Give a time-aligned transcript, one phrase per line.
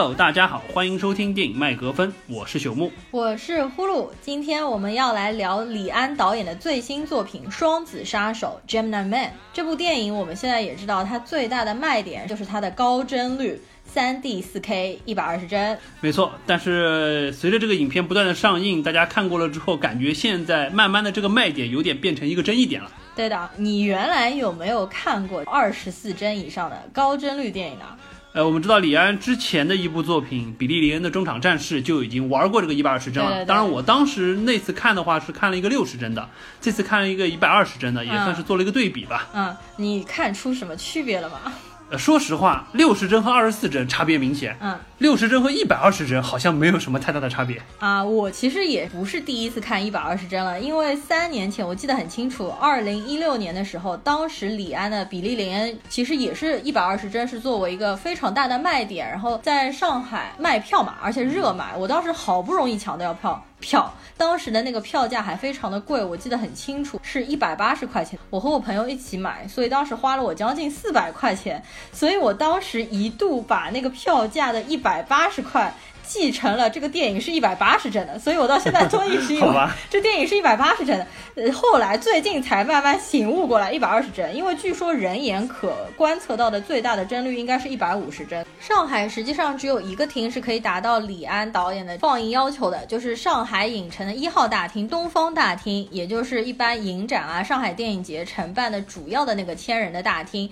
[0.00, 4.08] Hello，大家好，欢迎收听电影麦格芬，我是朽木，我是呼噜。
[4.22, 9.30] 今天我们要来聊李安导演的最新作品《双子杀手》（Gemini Man）。
[9.52, 15.76] 这部电影我们现在也知道，它最大的卖点就是它的高帧率，三 D 四 K 一百二十帧。
[16.00, 22.90] 没错，但是随着这个影片不断的上映，大家看过了之后，感觉现在慢慢的这个卖点有点变成一个争议点了。
[23.14, 27.84] 对的，你原来有没有看过二十四帧以上的高帧率电影呢？
[28.32, 33.44] 呃，我们知道李安之前的一部作品《比利林恩的中场战事》就已经玩过这个一百二十帧了。
[33.44, 36.28] 当然，我当时那次看的话是看了一个六十帧的，
[36.60, 39.28] 这次看了一个一百二十帧的，也算是做了一个对比吧。
[39.34, 41.52] 嗯，你看出什么区别了吗？
[41.90, 44.56] 呃，说实话，六十帧和二十四帧差别明显。
[44.60, 48.04] 嗯，六十帧和一百二十帧好像没有什么太大的差别啊。
[48.04, 61.74] 我其实也不是第一次看一百二十帧了，因为三年前我记得很清楚，二零一六年的时候，当时李安的《比利林恩》其实也是一百二十帧，是作为一个非常大的卖点，然后在上海卖票嘛，而且热卖。
[61.76, 63.44] 我当时好不容易抢到票。
[63.60, 68.18] 票当时的那个票价还非常的贵，我记得很清楚，是一百八十块钱。
[68.28, 71.62] 我和我朋友一起买，所以当时花了我将近四百块钱。
[71.92, 75.72] 所以我当时一度把那个票价的一百八十块。
[76.10, 88.44] 继承了这个电影是一百八十帧的，所以我到现在终于是因为 这电影是一百八十帧的，呃，后来最近才慢慢醒悟过来一百二十帧，因为据说人眼可观测到的最大的帧率应该是一百五十帧。
[88.58, 100.50] 上海实际上只有一个厅是可以达到李安导演的放映要求的，就是上海影城的一号大厅东方大厅，也就是一般影展啊、上海电影节承办的主要的那个千人的大厅。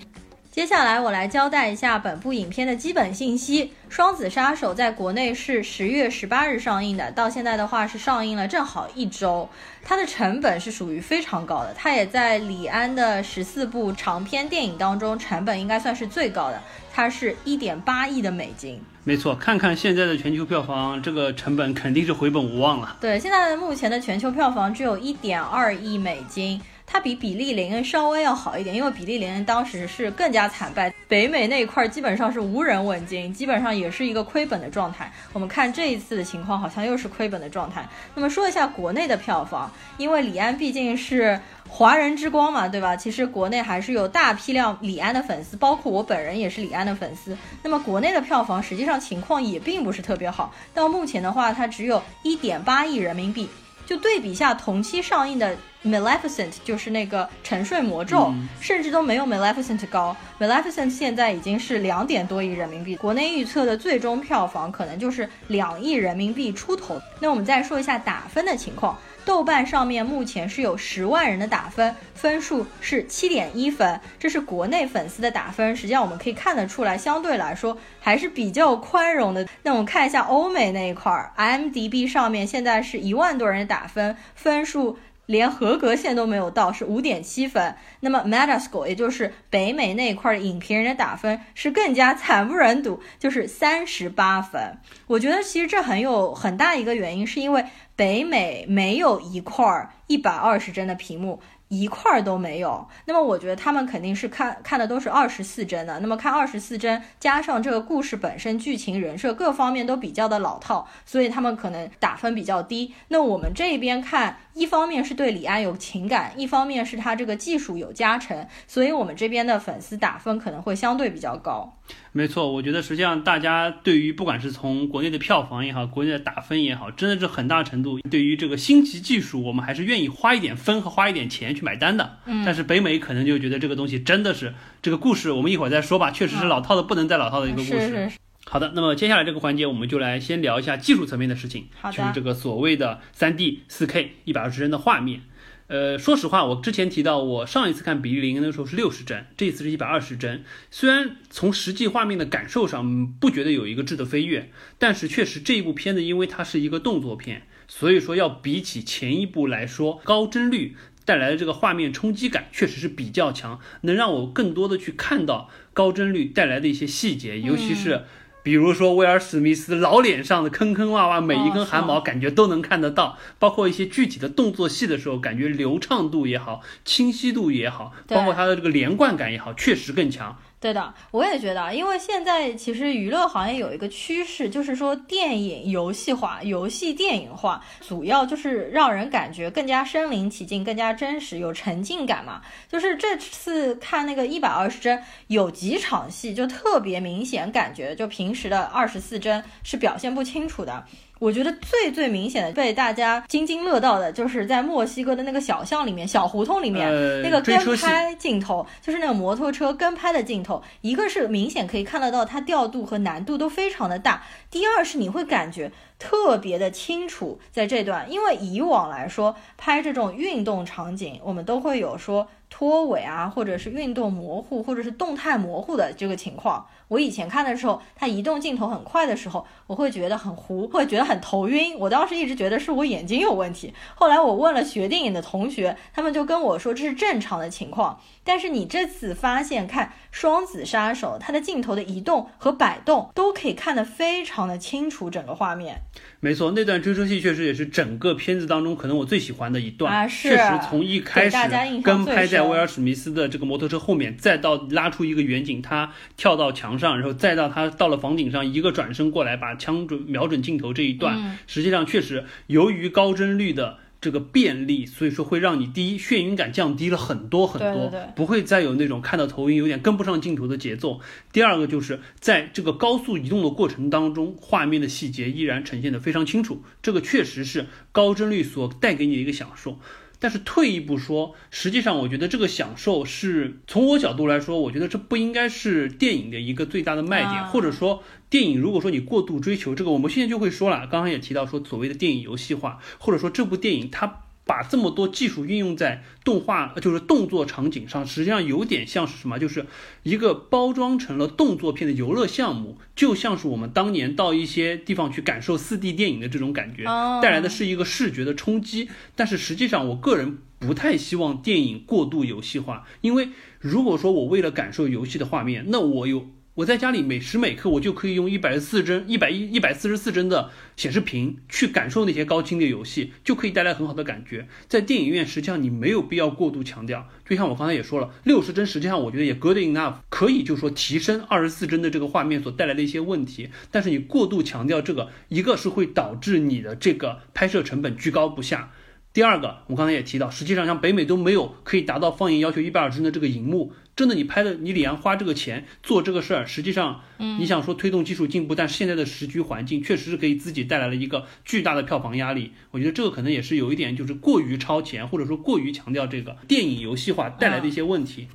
[0.51, 3.65] 接下来我来交代一下本部影片的基本信息。
[3.87, 9.47] 《双子杀手》在国内是十月十八日上映的，到现在的话是上映了正好一周。
[9.83, 16.59] 它的成本是属于非常高的，它也在李安的十四部长篇电影当中成本应该算是最高的，
[16.91, 18.81] 它是一点八亿的美金。
[19.03, 22.97] 没错，看看现在的全球票房，这个成本肯定是回本无望了。
[22.99, 26.59] 对，现在目前的全球票房只有一点二亿美金。
[26.91, 35.11] 它比比利林恩稍微要好一点，因为比利林恩当时是更加惨败，北美那一块基本上是无人问津，基本上也是一个亏本的状态。
[35.31, 37.87] 我们看这一次的情况，好像又是亏本的状态。
[38.15, 42.95] 那么说一下国内的票房，因为李安毕竟是华人之光嘛，对吧？
[42.95, 47.37] 其实国内还是有大批量李安的粉丝，包括我本人也是李安的粉丝。
[47.61, 53.47] 那么国内的票房实际上情况也并不是特别好，到目前的话，它只有一点八亿人民币。
[53.89, 55.57] 就对比下同期上映的。
[55.81, 60.13] Maleficent 就是那个沉睡魔咒，甚至都没有 Maleficent 高。
[60.37, 67.01] Maleficent 现在已经是两点多亿人民币，国内预测的最终票房可能就是两亿人民币出头。
[67.21, 68.99] 那我们再说一下打分的情况，
[69.29, 75.75] 豆瓣上面目前是有十万人的打分，分数是七点一分，这是国内粉丝的打分。
[75.75, 79.47] 实际上我们可以看得出来，相对来说还是比较宽容的。
[79.61, 84.97] 那我们看一下欧美那一块，IMDB 上面现在是一万多人的打分，分数。
[85.29, 87.75] 连合格线都没有到，是五点七分。
[87.99, 94.79] 那么 Metascore，也就是北美那一块的影评人的打分是更加惨不忍睹，就是三十八分。
[95.05, 97.63] 我觉得其实这很有很大一个原因，是因为
[97.95, 101.39] 北美没有一块一百二十帧的屏幕。
[101.71, 105.99] 一块儿都没有，那么我觉得他们肯定是看看的都是二十四帧的。
[105.99, 112.95] 那么看二十四帧，加上这个故事本身、剧情、人设各方面都比较的老套，所以他们可能打分比较低。
[113.09, 121.77] 那我们这边看，一方面是对李安有情感，一方面是他这个技术有加成，所以我们这边的粉丝打分可能会相对比较高。
[122.11, 132.17] 没错，我觉得实际上大家对于不管是从国内的票房也好，国内的打分也好，真的是很大程度对于这个星级技术，我们还是愿意花一点分和花一点钱去买单的。
[132.25, 137.79] 嗯，但是北美可能就觉得这个东西真的是这个故事，我们一会儿再说吧，确实是老套的不能再老套的一个故事。
[137.79, 138.11] 是是。
[138.51, 145.21] 好的，那么接下来这个环节我们就来先聊一下技术层面的事情，就是这个所谓的三 D 四 K 一百二十帧的画面。
[145.67, 150.43] 呃，说实话，我之前提到我上一次看《比利林恩》的时候是六十帧，这一次是一百二十帧。
[150.71, 154.49] 虽然从实际画面的感受上不觉得有一个质的飞跃，
[154.79, 160.75] 但是确实这一部片子因为它是一个动作片，所以说要比起前一部来说，高帧率
[161.05, 168.05] 带来的这个画面冲击感确实是比较强，能让我更多的去看到高帧率带来的一些细节，尤其是。
[168.49, 180.35] 比如说威尔史密斯老脸上的坑坑洼洼，每一根汗毛感觉都能看得到，包括一些具体的动作戏的时候，感觉流畅度也好，清晰度也好，包括他的这个连贯感也好，确实更强。
[180.61, 192.41] 对的，我也觉得，因为现在其实娱乐行业有一个趋势，就是说电影游戏化、游戏电影化，主要就是让人感觉更加身临其境、更加真实、有沉浸感嘛。
[192.67, 200.83] 就是这次看那个一百二十帧，有几场戏就特别明显，感觉就平时的二十四帧是表现不清楚的。
[201.19, 206.89] 我觉得最最明显的被大家津津乐道的，就是在墨西哥的那个小巷里面、小胡同里面
[207.21, 210.63] 那个跟拍镜头，就是那个摩托车跟拍的镜头。
[210.81, 226.65] 一个是明显可以看得到它调度和难度都非常的大，第二是你会感觉特别的清楚在这段，因为以往来说拍这种运动场景，我们都会有说拖尾啊，或者是运动模糊，或者是动态模糊的这个情况。
[226.89, 231.77] 我以前看的时候，它移动镜头很快的时候，我会觉得很糊， 会觉得很头晕。
[231.79, 233.73] 我当时一直觉得是我眼睛有问题。
[233.95, 238.01] 后来我问了学电影的同学，他们就跟我说这是正常的情况。
[238.25, 245.81] 但是你这次发现看《双子杀手》，它的镜头的移动和摆动都可以看得非常的清楚，整个画面。
[246.19, 249.93] 没错，那段追车戏确实也是整个片子当中可能我最喜欢的一段。
[249.93, 250.29] 啊，是。
[250.29, 251.37] 确实从一开始
[251.83, 263.77] 跟拍在威尔史密斯的这个摩托车后面，再到拉出一个远景，他跳到墙上，然后再到他到了房顶上一个转身过来把枪准瞄准镜头这一段，实际上确实由于高帧率的。
[264.01, 271.01] 这个便利，所以说会让你第一眩晕感降低了很多很多，不会再有那种看到头晕、有点跟不上镜头的节奏。
[271.33, 279.77] 第二个就是在这个高速移动的过程当中，画面的细节依然呈现的非常清楚，这个确实是高帧率所带给你的一个享受。
[280.19, 294.25] 但是退一步说，实际上我觉得这个享受是从我角度来说，我觉得这不应该是电影的一个最大的卖点，或者说电影如果说你过度追求这个，我们现在就会说了，刚刚也提到说所谓的电影游戏化，或者说这部电影它。
[294.49, 299.37] 把这么多技术运用在动画，就是动作场景上，实际上有点像是什么？
[299.37, 299.67] 就是
[300.01, 306.85] 一个包装成了动作片的游乐项目，就像是我们当年到一些地方去感受四 D 电影的这种感觉，
[307.21, 308.89] 带来的是一个视觉的冲击。
[309.15, 313.29] 但是实际上，我个人不太希望电影过度游戏化，因为
[313.59, 316.25] 如果说我为了感受游戏的画面，那我有。
[316.55, 324.47] 我在家里每时每刻，我就可以用一百四帧、一百一、一百四十四帧的显示屏去感受那些高清的游戏，就可以带来很好的感觉。
[324.67, 327.07] 在电影院，实际上你没有必要过度强调。
[327.25, 333.49] 就像我刚才也说了，六十帧实际上我觉得也 good enough，可以就说提升二十四帧的这个画面所带来的一些问题。
[333.71, 338.73] 但是你过度强调这个，一个是会导致你的这个拍摄成本居高不下。
[339.11, 343.73] 第二个，我刚才也提到，实际上像北美都没有可以达到放映要求一百二十帧的这个荧幕。
[343.99, 352.53] 真的，你拍的，你李阳花这个钱做这个事儿，实际上，嗯，你想说推动技术进步，但是现在的时局环境确实是给自己带来了一个巨大的票房压力。
[352.71, 358.29] 我觉得这个可能也是有一点，就是过于超前，或者说过于强调这个电影游戏化带来的一些问题。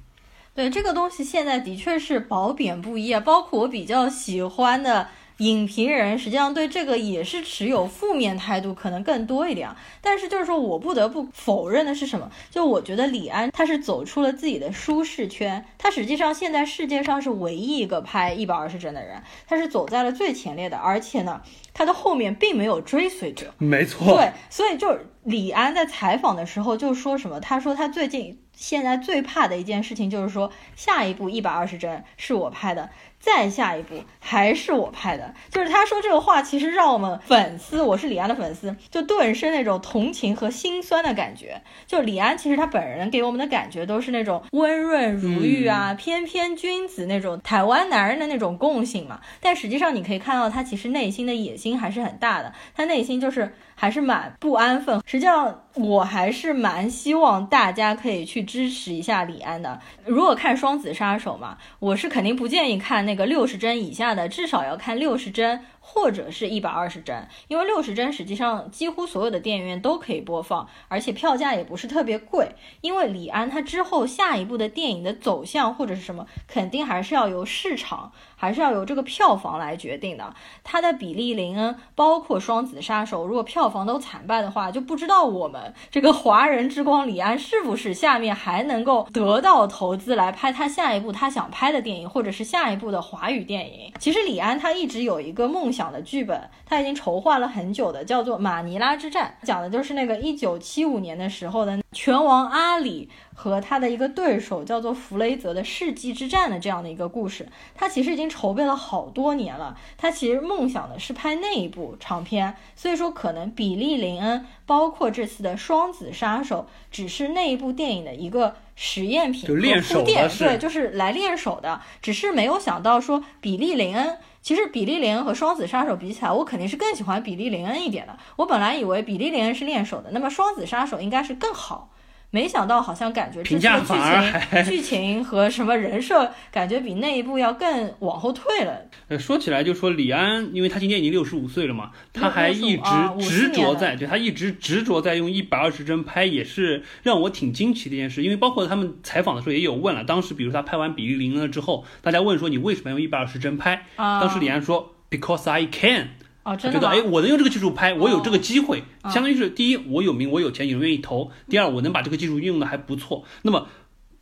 [0.54, 3.20] 对这个东西，现在的确是褒贬不一啊。
[3.20, 5.08] 包括我比较喜欢的。
[5.38, 9.68] 影评人实际上对这个也是持有负面态度，可能更多一点。
[10.00, 12.30] 但是就是说我不得不否认的是什么？
[12.50, 21.42] 就我觉得李安他是走出了自己的舒适圈，他实际上现在世界上是唯一一个拍一百二十帧的人，他是走在了最前列的，而且呢，
[21.72, 23.52] 他的后面并没有追随者。
[23.58, 24.06] 没错。
[24.06, 27.40] 对，所以就李安在采访的时候就说什么？
[27.40, 32.90] 他说他最近现在最怕的一件事情就是说下一部一百二十帧是我拍的。
[33.24, 41.62] 再下一步还是我拍的，就是他说这个话，其实让我们粉丝，我是李安的粉丝，就顿生那种同情和心酸的感觉。
[41.86, 49.20] 就李安其实他本人给我们的感觉都是那种温润如玉啊，翩翩君子那种台湾男人的那种共性嘛。
[49.40, 53.54] 但实际上你可以看到他其实内心的野心还是很大的，他内心就是。
[53.74, 55.02] 还是蛮不安分。
[55.06, 59.80] 实际上，我还是蛮希望大家可以去支持一下李安的。
[60.04, 65.60] 如果看《双子杀手》嘛，我是肯定不建议看那个六十帧以下的，至少要看六十帧。
[65.86, 72.48] 或者是一百二十帧，因为六十帧实际上几乎所有的电影院都可以播放，而且票价也不是特别贵。
[72.80, 80.34] 因为李安他之后下一部的电影的走向或者是什么，肯定还是要由市场，还是要由这个票房来决定的。
[80.64, 93.92] 他的《比利林恩》包括《双子杀手》，如果票房都惨败的话，就不知道我们这个华人之光李安是不是下面还能够得到投资来拍他下一部他想拍的电影，或者是下一部的华语电影。
[94.00, 95.73] 其实李安他一直有一个梦想。
[95.74, 107.48] 想的剧本，他已经筹划了很久的，叫做《马尼拉之战》，讲的就是那个一九七五年的时候的拳王阿里和他的一个对手叫做弗雷泽的世纪之战的这样的一个故事。
[107.74, 118.54] 他其实已经筹备了好多年了，他其实梦想的是拍那一部长片，所以说可能比利林恩包括这次的双子杀手只是那一部电影的一个。
[118.76, 121.80] 实验品就练手的，对，就是来练手的。
[122.02, 128.14] 只是没有想到说比利林恩，其实比利林恩和双子杀手比起来，我肯定是更喜欢比利林恩一点的。
[128.36, 131.88] 我本来以为比利林恩是练手的，那么双子杀手应该是更好。
[132.34, 138.76] 没想到，好像感觉这次的剧情、剧情和什么人设，感觉比那一部要更往后退了。
[139.06, 148.24] 呃，说起来就说李安，因为他今年已经六十五岁了嘛，他还一直执着在，对他一直执着在用一百二十帧拍，也是让我挺惊奇的一件事。
[148.24, 153.86] 因为包括他们采访的时候也有问了，当时比如他拍完《比利林恩》之后，大家问说你为什么要用一百二十帧拍？
[153.96, 156.08] 当时李安说：“Because I can。”
[156.44, 163.24] 哦，觉得哎，我能用这个技术拍，我有这个机会，相当于是第一，我有名，我有钱，有人愿意投；第二，我能把这个技术运用的还不错。
[163.42, 163.68] 那么，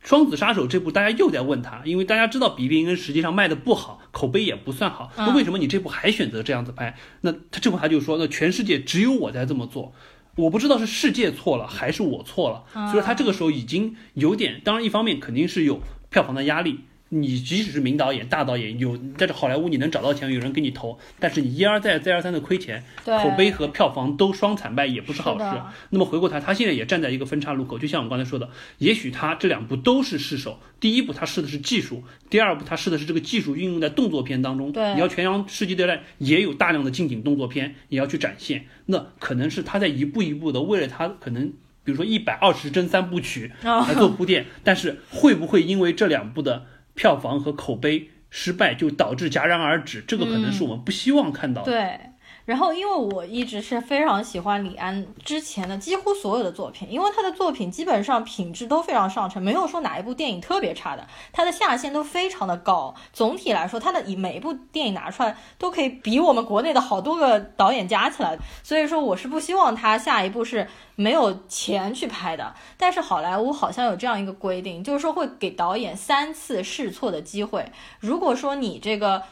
[0.07, 6.97] 《双子杀手》这部大家又在问他，因为大家知道比利林恩实际上卖的不好，口碑也不算好，那为什么你这部还选择这样子拍？
[7.21, 9.93] 那他这部他就说，那全世界只有我在这么做，
[10.37, 12.63] 我不知道是世界错了还是我错了。
[12.73, 16.79] 所以说他这个时候已经有点，当然一方面肯定是有票房的压力。
[17.15, 25.61] 你即使是名导演、大导演，有在这好莱坞你能找到钱，有人给你投，但是你一而再、再而三的亏钱，口碑和票房都双惨败，也不是好事。
[25.91, 34.71] 那么回过头，他现在也站在一个分叉路口，就像我刚才说的，也许他这两部都是试手，第一部他试的是技术，第二部他试的是这个技术运用在动作片当中。
[34.71, 41.53] 对，你要全阳世纪对战也有大量的近景动作片，也要去展现，那可能是他在一步一步的为了他可能，
[41.83, 46.65] 比如说一百二十帧三部曲来做铺垫，但是会不会因为这两部的？
[46.93, 51.71] 票房和口碑失败就导致戛然而止，这个可能是我们不希望看到的。
[51.71, 51.99] 对。
[52.45, 62.93] 然后，因为我一直是非常喜欢李安之前的几乎所有的作品，因为他的作品基本上品质都非常上乘，没有说哪一部电影特别差的，他的下限都非常的高。
[63.13, 68.37] 总体来说，他的以每一部电影拿出来都可以比我们国内的好多个导演加起来。
[68.61, 72.53] 所以说，我是不希望他下一部是没有钱去拍的。
[72.77, 77.71] 但是好莱坞好像有这样一个规定，就是说会给导演三次试错的机会。
[78.01, 79.23] 如果说你这个。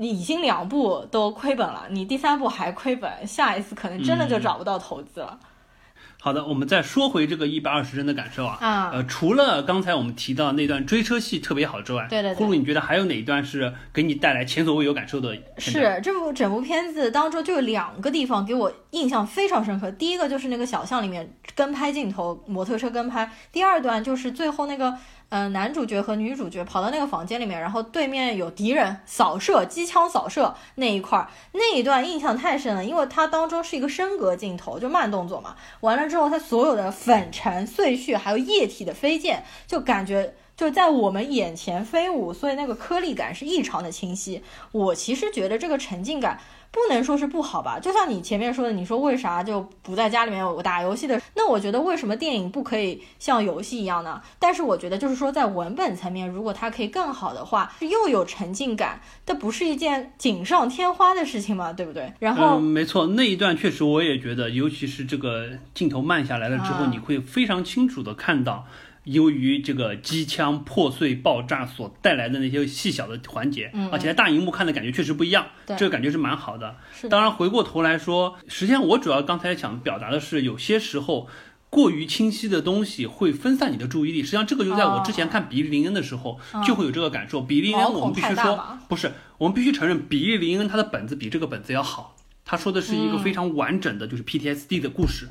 [0.00, 5.38] 你已经两部都亏本了，你第三部还亏本，下一次可能真的就找不到投资了。
[6.18, 15.36] 好的，我们再说回这个一百二十帧的感受啊，啊，呃，除了刚才我们提到那段追车戏特别好之外，对对，呼噜，你觉得还有哪一段是给你带来前所未有感受的？
[15.58, 24.96] 是这部整部片子当中就有两个地方给我印象非常深刻，第一个就是那个小巷里面跟拍镜头，摩托车跟拍，第二段就是最后那个。
[25.30, 35.54] 嗯，男主角和女主角跑到那个房间里面，然后对面有敌人扫射，机枪扫射那一块儿，那一段印象太深了，因为它当中是一个升格镜头，就慢动作嘛。
[35.80, 44.42] 完了之后，它所有的粉尘碎屑，还有液体的飞溅，就感觉就在我们眼前飞舞，所以那个颗粒感是异常的清晰。
[44.72, 46.40] 我其实觉得这个沉浸感。
[46.72, 51.20] 不能说是不好吧，就像你前面说的，你说为啥就不在家里面我打游戏的？
[51.34, 54.20] 那我觉得为什么电影不可以像游戏一样呢？
[54.38, 61.72] 但是我觉得就是说在文本层面，如果它可以更好的话，又有沉浸感，这不是一件锦上添花的事情吗？
[61.72, 62.12] 对不对？
[62.20, 68.64] 然后，没错，那一段确实我也觉得，尤其是这个镜头慢下来了之后，你会非常清楚的看到。
[69.10, 76.76] 由于这个机枪破碎爆炸所带来的那些细小的环节，而且在大荧幕看的感觉确实不一样，这个感觉是蛮好的。
[77.08, 81.28] 当然回过头来说，实际上我主要刚才想表达的是，有些时候
[81.70, 84.22] 过于清晰的东西会分散你的注意力。
[84.22, 87.42] 实际上这个就在我之前看比利林恩的时候就会有这个感受。
[87.42, 92.16] 比利林恩我们必须说，不是，我们必须承认比利林恩他的本子比这个本子要好。
[92.44, 95.28] 他说的是一个非常完整的，就是 PTSD 的故事，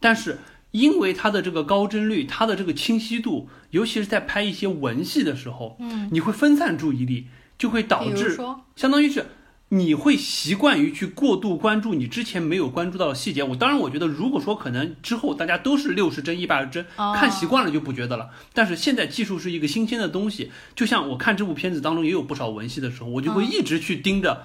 [0.00, 0.38] 但是。
[0.70, 8.36] 因为它的这个高帧率，它的这个清晰度，尤其是在拍一些文戏的时候，嗯，你会分散注意力，就会导致，
[8.76, 9.26] 相当于是
[9.70, 13.42] 你会习惯于去过度关注你之前没有关注到的细节。
[13.42, 18.30] 我当然，我觉得如果说可能之后大家都是六十帧、一百帧，看习惯了就不觉得了。
[18.52, 24.44] 但是现在技术是一个新鲜的东西，就像我看这部片子当中也有不少文戏的时候，我就会一直去盯着。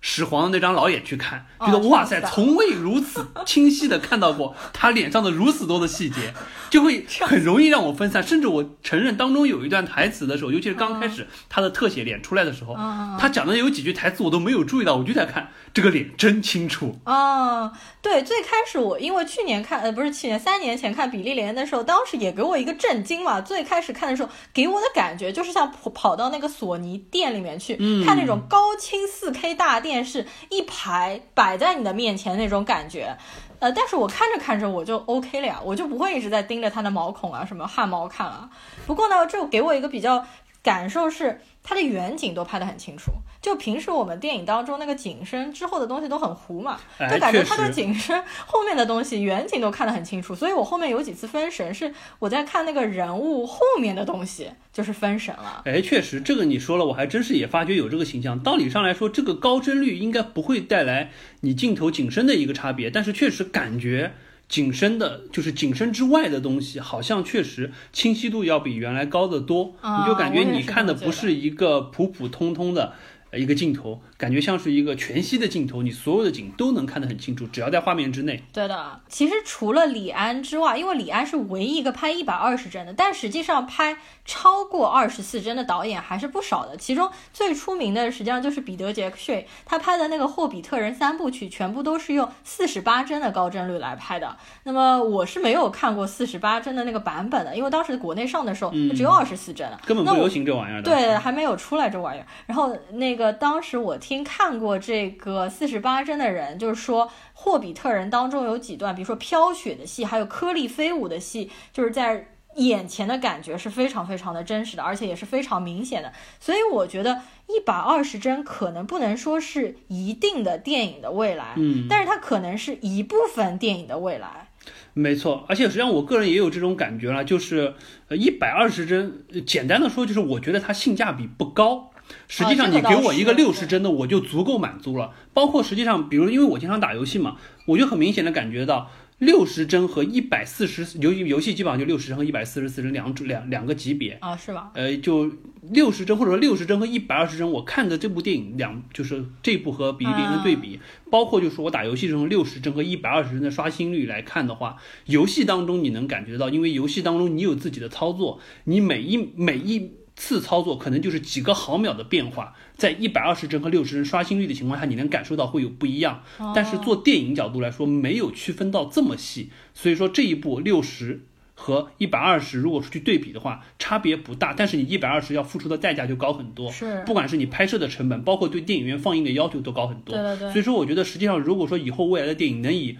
[0.00, 6.32] 始皇的那张老眼去看，觉得哇塞，从未如此 清晰的看到过他脸上的如此多的细节，
[6.70, 8.22] 就会很容易让我分散。
[8.22, 12.74] 甚至我承认，当中有一段台词的时候，尤其是刚开始他的特写脸出来的时候，
[13.18, 16.98] 他讲的有几句台词我都没有注意到，我就在看这个脸真清楚。
[17.04, 23.38] 哦，对，最开始我因为去年看，呃，不是去年，三年前看比利连的时候，当时也给我一个震惊嘛。
[23.42, 29.89] 最开始看的时候，给我的感觉就是像跑跑到那个索尼店里面去看那种高清四 K 大电。
[29.90, 33.16] 电视一排摆在你的面前那种感觉。
[33.58, 38.48] 呃，但是我看着看着我就 OK 了呀，我就不会一直在盯着它的毛孔啊什么汗毛看啊。
[38.86, 40.24] 不过呢，就给我一个比较
[40.62, 41.40] 感受是。
[41.62, 46.78] 它的远景都拍得很清楚，就平时我们电影当中那个景深之后的东西都很糊嘛，
[47.10, 55.62] 就感觉它的景深后面的东西远景都看得很清楚，所以我后面有几次分神是我在看那个人物后面的东西，就是分神了。
[55.64, 58.38] 哎，确实，这个你说了，我还真是也发觉有这个形象。
[58.38, 64.12] 道理上来说，这个高帧率应该不会带来你镜头景深的一个差别，但是确实感觉。
[64.50, 69.76] 景深的，就是景深之外的东西，好像确实清晰度要比原来高得多。
[69.80, 72.94] 你就感觉你看的不是一个普普通通的。
[73.38, 78.42] 一个镜头感觉像是一个全息的镜头，你所有的景都能看得很清楚，只要在画面之内。
[78.52, 83.96] 对的，其实除了李安之外，因为李安是唯一一个拍一百二十帧的，但实际上拍
[84.32, 86.76] 超过二十四帧的导演还是不少的。
[86.76, 94.36] 其中最出名的实际上就是彼得·杰克逊，他拍的那个《霍比特人》三部曲，全部都是用四十八帧的高帧率来拍的。
[94.64, 100.90] 那么我是没有看过四十八帧的那个版本的，因为当时国内上的时候只有二十四帧，根本不流行这玩意儿的。
[100.90, 102.26] 对，还没有出来这玩意儿。
[102.46, 103.20] 然后那。
[103.20, 116.12] 个当时我听看过这个四十八帧的人，就是说《霍比特人》当中有几段，比如说飘雪的戏，还有颗粒飞舞的戏，就是在眼前的感觉是非常非常的真实的，而且也是非常明显的。
[116.38, 124.48] 所以我觉得一百二十帧可能不能说是一定的电影的未来，嗯，但是它可能是一部分电影的未来。
[124.92, 127.74] 没错，而且实际上我个人也有这种感觉了，就是
[128.08, 131.90] 呃一百二十帧，简单的说就是我觉得它性价比不高。
[132.26, 135.12] 实际上，你给我一个六十帧的，我就足够满足了。
[135.32, 144.70] 包括实际上，比如因为我经常打游戏嘛，我就很明显的感觉到六十帧和一百四十游游戏基本上就六十帧和一百四十四帧两两两个级别啊，是吧？
[144.74, 145.30] 呃，就
[145.70, 159.92] 六十帧或者说六十帧和一百二十帧，我看的这部电影两就是这部和比利林的对比，包括就是我打游戏这种六十帧和一百二十帧的刷新率来看的话，游戏当中你能感觉到，因为游戏当中你有自己的操作，你每一每一。
[160.16, 166.22] 次操作可能就是几个毫秒的变化，在一百二十帧和六十帧刷新率的情况下，你能感受到会有不一样。
[166.54, 171.20] 但是做电影角度来说，没有区分到这么细，所以说这一部六十
[171.54, 174.54] 和一百二十，如果说去对比的话，差别不大。
[174.54, 180.16] 但是你一百二十要付出的代价就高很多，是，不管是你拍摄的成本，包括对电影院放映的要求都高很多。
[180.16, 180.52] 对对对。
[180.52, 182.96] 所以说，我觉得实际上，如果说以后未来的电影能以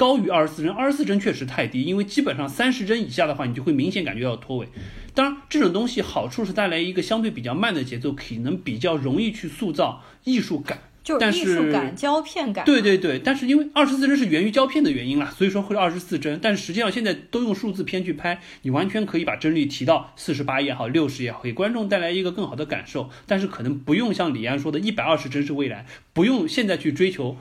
[0.00, 4.66] 高于二十四帧，二十四帧确实太低，因为基本上三十帧以下的话，你就会明显感觉到脱尾。
[5.12, 12.64] 当然，这种东西好处是带来一个相对比较慢的节奏，可能比较容易去塑造艺术感，就是艺术感、胶片感。
[12.64, 16.38] 对对对，但是因为二十四帧是源于胶片的原因啦，所以说会二十四帧。
[16.40, 23.10] 但是实际上现在都用数字片去拍，你完全可以把帧率提到四十八也好，六十也好，给观众带来一个更好的感受。
[23.26, 27.36] 但是可能不用像李安说的，一百二十帧是未来，不用现在去追求。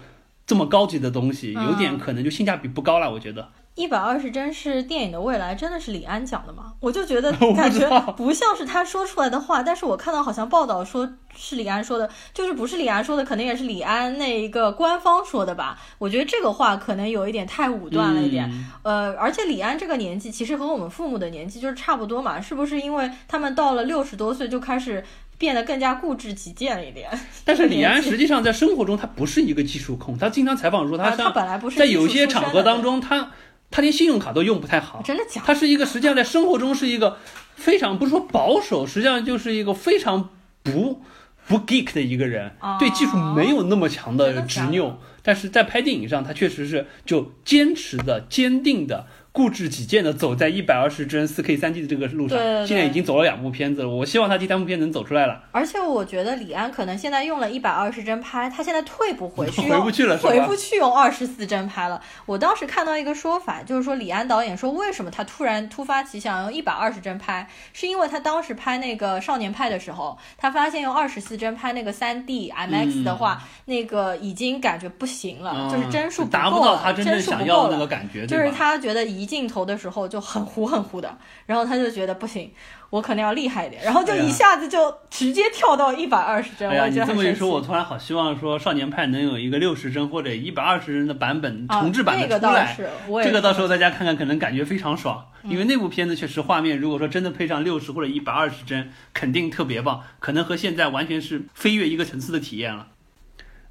[0.49, 3.11] 这么高级的东西，有点可能就性价比不高了。
[3.11, 6.73] 我觉得一百二十帧是电影的未来，真的是李安讲的吗？
[6.79, 15.79] 我就觉得 感觉不像是他说出来的话，但是我看到好像报道说是李安说的，就是不是李安说的，可能也是李安那一个官方说的吧。
[15.99, 18.51] 我觉得这个话可能有一点太武断了一点。
[18.81, 25.05] 呃，而且李安这个年纪其实和我们父母的年纪就是差不多嘛，是不是因为他们到了六十多岁就开始？
[25.39, 27.09] 变得更加固执己见了一点，
[27.45, 33.31] 但是李安实际上在生活中他不是一个技术控，他经常采访说他他本来不是在有些场合当中他
[33.71, 35.41] 他连信用卡都用不太好，真的假？
[35.45, 37.17] 他是一个实际上在生活中是一个
[37.55, 40.29] 非常不是说保守，实际上就是一个非常
[40.61, 41.01] 不
[41.47, 49.07] 不 geek 的一个人，对技术没有那么强的执拗，但是在拍电影上他确实是就坚持的坚定的。
[49.39, 53.87] 固执己见的走在一百二十帧四 K 三 D 的这个路上，现在已经走了两部片子了。
[53.87, 55.41] 我希望他第三部片能走出来了。
[55.53, 62.01] 而且我觉得李安可能现在用了一百二十帧拍，他现在退不回去， 回不去了，回不去用二十四帧拍了。
[62.25, 81.15] 我当时看到一个说法，就是说李安导演说，为什么他突然突发奇想用一百二十帧拍，是因为他当时拍那个少年派的时候，他发现用二十四帧拍那个三 D IMAX 的话，那个已经感觉不行了，就是帧数达不到他真正想要的那个感觉，就是他觉得一镜头的时候就很糊很糊的，
[81.45, 82.51] 然后他就觉得不行，
[82.89, 86.67] 我可能要厉害一点， 然后就一下子就直接跳到一百二十帧。
[86.67, 92.75] 哎呀，你这么一说，我突然好希望说少年派能有一个六十帧或者一百二十帧的版本重制版的出来，
[93.23, 102.87] 这个到时候大家看看，可能感觉非常爽，因为那部片子确实画面，如果说真的配上六十或者一百二十帧，肯定特别棒，可能和现在完全是飞跃一个层次的体验了。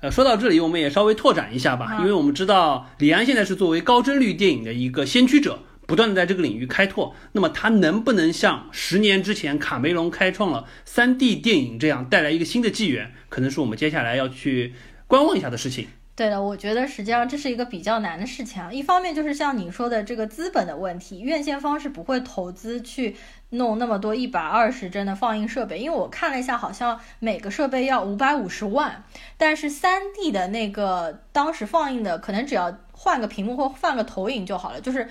[0.01, 5.59] 呃，说到这里，我们也稍微拓展一下吧，因为我们知道李安现在是作为高帧率电影的一个先驱者，
[5.89, 7.17] 不断的在这个领域开拓。
[7.33, 14.75] 那么他能不能像十年之前卡梅隆开创了 3D 电影这样带来一个新的纪元，可能是我们接下来要去
[15.09, 15.89] 观望一下的事情。
[16.19, 18.73] 对的，我觉得实际上这是一个比较难的事情啊。
[18.73, 23.15] 一方面就是像你说的这个资本的问题，院线方是不会投资去
[23.51, 29.05] 弄那么多一百二十帧的放映设备，因为我看了一下，好像每个设备要五百五十万。
[29.37, 35.09] 但是三 D 的那个当时放映的，可能只要换个屏幕或换个投影就好了，就是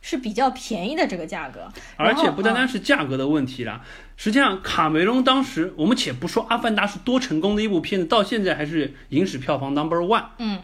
[0.00, 1.68] 是比较便宜的这个价格。
[1.96, 3.82] 而且不单单是价格的问题了。
[4.16, 10.24] 实际上，卡梅隆当时，我们且不说《阿凡达》是多成功的一部片子，到现在还是影史票房 number one。
[10.38, 10.60] 嗯。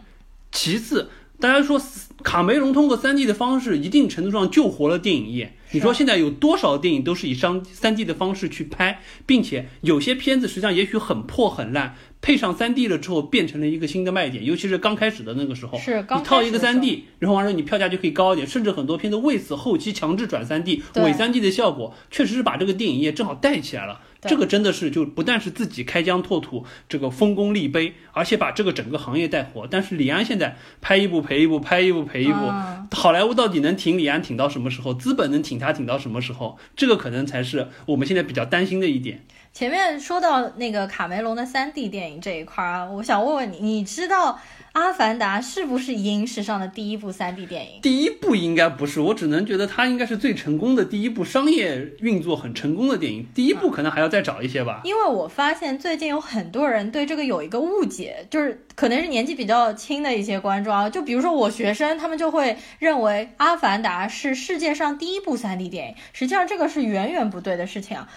[0.51, 1.81] 其次，大家说
[2.23, 5.55] 卡梅隆通过 3D 的方式，一定程度上救活了电影业。
[5.75, 11.95] 你说现在有多少电影都是以商三 D 的方式去拍，并且有些片子实际上也许很破很烂。
[12.21, 23.99] 配上三 D 了之后，变成了一个新的卖点，尤其是刚开始的那个时候，是你套一个三 D，然后完了你票价就可以高一点，甚至很多片子为此后期强制转三 D、伪三 D 的效果，确实是把这个电影业正好带起来了。
[24.27, 29.67] 这个真的是就不但是自己开疆拓土，这个丰功立碑，而且把这个整个行业带火。
[29.69, 32.51] 但是李安现在拍一部赔一部，拍一部赔一部，
[32.91, 34.93] 好莱坞到底能挺李安挺到什么时候？
[34.93, 36.57] 资本能挺他挺到什么时候？
[36.75, 39.25] 这个可能才是我们现在比较担心的一点。
[39.55, 44.33] 前面说到那个卡梅隆的三 D 电影这一块儿，我想问问你，你知道
[44.73, 47.79] 《阿凡达》是不是影史上的第一部三 D 电影？
[47.81, 53.25] 第一部应该不是，我只能觉得它应该是最成功的第一部商业运作很成功的电影。
[53.33, 54.81] 第一部可能还要再找一些吧。
[54.83, 68.09] 因为我发现最近有很多人对这个有一个误解，就是可能是年纪比较轻的一些观众啊，就比如说我学生，他们就会认为《阿凡达》是世界上第一部三 D 电影，实际上这个是远远不对的事情啊。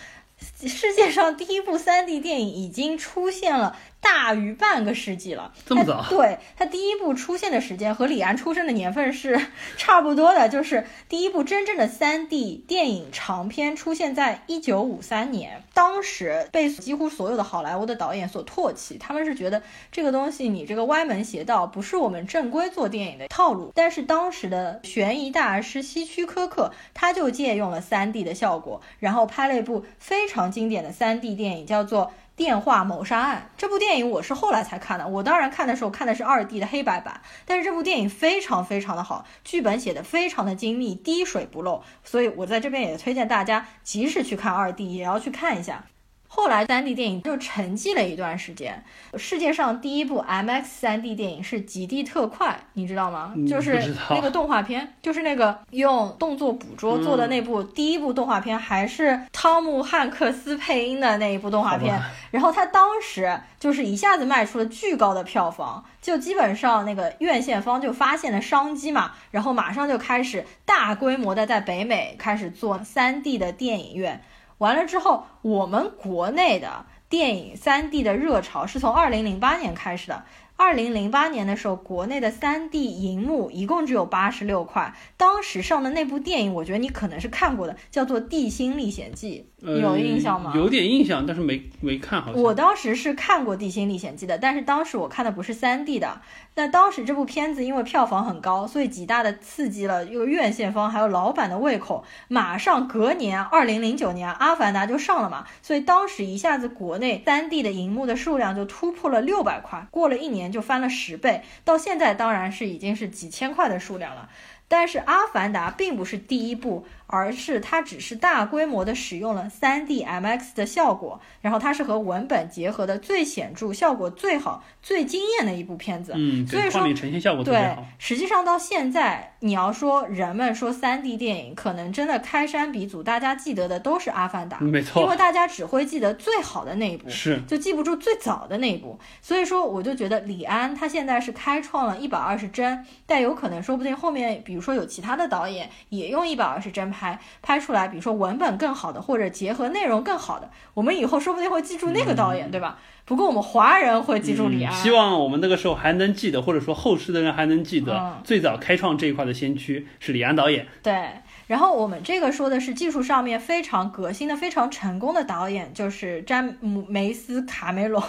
[0.66, 3.76] 世界上第一部 3D 电影已经出现了。
[4.00, 6.06] 大于半个世纪了，这么早？
[6.08, 23.72] 对，它第一部出现的时间和李安出生的年份是 差不多的，就是第一部真正的 3D 电影长片出现在1953年，当时被几乎所有的好莱坞的导演所唾弃，他们是觉得这个东西你这个歪门邪道，不是我们正规做电影的套路。
[23.74, 32.12] 但是当时的悬疑大师希区柯克，他就借用了 3D 的效果，然后拍了一部非常经典的三 D 电影，叫做。
[32.38, 45.86] 电话谋杀案这部电影我是后来才看的，我当然看的时候看的是二 D 的黑白版，但是这部电影非常非常的好，剧本写的非常的精密，滴水不漏，所以我在这边也推荐大家，即使去看二 D 也要去看一下。
[46.30, 48.84] 后来三 D 电影就沉寂了一段时间。
[49.16, 53.34] 世界上第一部 MX 三 D 电影是《极地特快》，你知道吗？
[53.48, 61.98] 就是那个动画片，就是那个用动作捕捉做的那部第一部动画片，还是汤姆汉克斯配音的那一部动画片。
[62.30, 74.22] 然后他当时就是一下子卖出了巨高的票房，就基本上那个院线方就发现了商机嘛，然后马上就开始大规模的在北美开始做三 D 的电影院。
[74.58, 80.24] 完了之后，我们国内的电影三 D 的热潮是从二零零八年开始的。
[80.60, 84.92] 二零零八年的时候，国内的三 D 银幕一共只有八十六块。
[85.16, 89.46] 当时上的那部电影，我觉得你可能是看过的，叫做《地心历险记》，
[89.80, 90.52] 有印象吗？
[90.56, 92.32] 有点印象，但是没没看好。
[92.32, 96.20] 我当时是看过《地心历险记》的，但是当时我看的不是三 D 的。
[96.56, 102.04] 那当时这部片子因为票房很高，所以极大的刺激了一个院线方还有老板的胃口。
[102.26, 109.86] 马上隔年，二零零九年《阿凡达》就上了嘛，所以当时一下子国内三 D 的银幕的数量就突破了六百块。
[109.92, 110.47] 过了一年。
[110.50, 114.28] 就翻了十倍，到现在当然是已经是几千块的数量了。
[114.70, 116.86] 但是《阿凡达》并不是第一部。
[117.08, 126.12] 而是它只是大规模的使用了 3D MX 的效果，然后它是和文本结合的最显著、效果最好、最惊艳的一部片子。
[126.14, 127.84] 嗯，所以说呈现效果特别好。
[127.98, 138.98] 实际上到现在，你要说人们说 3D 电影，可能真的开山鼻祖，大家记得的都是《阿凡达》，没错，因为大家只会记得最好的那一部，是就记不住最早的那一部。
[139.22, 147.86] 所以说，我就觉得李安他现在是开创了一百二十帧，但有可能说不定后面，比如说有其他的导演也用一百二十帧拍拍出来。
[147.86, 152.78] 比如说文本更好的，或者结合内容更好的，我们以后说不定会记住那个导演，对吧？
[153.04, 154.72] 不过我们华人会记住李安。
[154.72, 160.66] 希望我们那个时候还能记得，或者说后世的人还能记得，最早开创这一块的先驱是李安导演。
[160.82, 161.10] 对，
[161.46, 168.02] 然后我们这个说的是技术上面非常革新的、非常成功的导演，就是詹姆梅斯卡梅隆。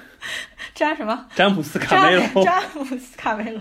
[0.74, 1.26] 詹什么？
[1.34, 2.44] 詹姆斯卡梅隆。
[2.44, 3.60] 詹姆斯卡梅隆。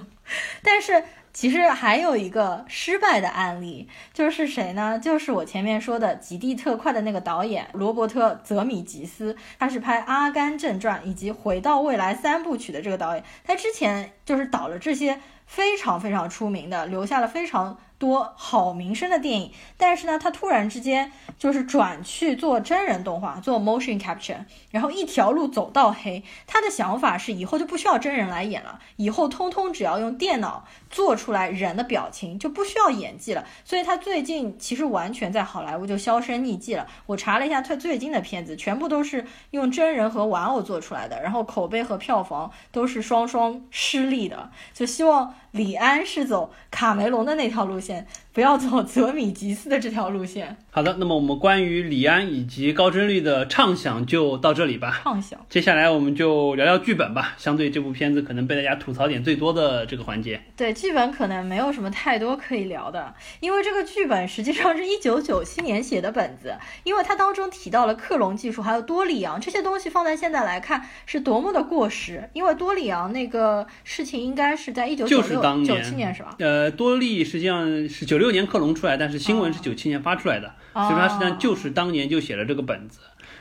[0.63, 1.03] 但是。
[1.39, 4.99] 其实还有一个失败的案例，就是谁呢？
[4.99, 13.23] 就是我前面说的《极地特快》的那个导演罗伯特·泽米吉斯，他是拍《阿甘正传》以及《回到未来》三部曲的这个导演。
[13.45, 17.77] 他之前就是导了这些非常非常出名的，留下了非常。
[17.99, 24.37] 多好名声的电影，但是呢，他突然之间就是转去做真人动画，做 motion capture，
[24.71, 26.23] 然后一条路走到黑。
[26.47, 33.45] 他的想法是以后就不需要真人来演了，以后通通只要用电脑做出来人的表情，就不需要演技了。
[33.63, 36.87] 所以他最近其实完全在好莱坞就销声匿迹了。
[37.05, 44.49] 我查了一下他最近的片子，全部都是用真人和玩偶做出来的，然后口碑和票房都是双双失利的。
[44.73, 45.35] 就希望。
[45.51, 48.05] 李安是走卡梅隆的那条路线，
[48.39, 50.55] 不要走泽米吉斯的这条路线。
[50.71, 55.01] 好的，那么我们关于李安以及高帧率的畅想就到这里吧。
[55.03, 57.35] 畅想，接下来我们就聊聊剧本吧。
[57.37, 72.29] 相对这部片子可能被大家吐槽点最多的这个环节，对剧本可能没有什么太多可以聊的，因为这个剧本实际上是一九九七年写的本子，因为它当中提到了克隆技术，还有多里昂这些东西，放在现在来看是多么的过时。
[72.31, 76.35] 因为多里昂那个事情应该是在一九九六九七年是吧？
[76.39, 80.53] 呃，多利实际上是九六年克隆出来，但是新闻是九七年发出来的。
[80.71, 82.99] 所以它实际上就是当年就写了这个本子，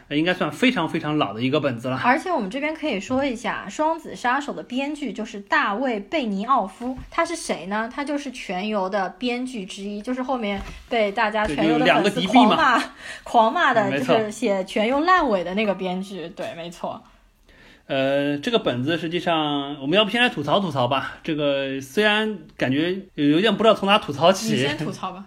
[0.09, 2.01] 应该算非常非常老的一个本子了。
[2.03, 7.91] 而且我们这边可以说一下，《双子杀手》的编剧就是大卫·贝尼奥夫，他是谁呢？
[7.95, 12.83] 他就是《全游》的编剧之一，就是后面被大家《全游》的粉丝狂骂、
[13.23, 16.27] 狂骂的，就是写《全游》烂尾的那个编剧。
[16.31, 17.03] 对，没错。
[17.89, 21.19] 呃，这个本子实际上，我们要不先来吐槽吐槽吧。
[21.23, 25.25] 这个虽然感觉有点不知道从哪吐槽起，你先吐槽吧。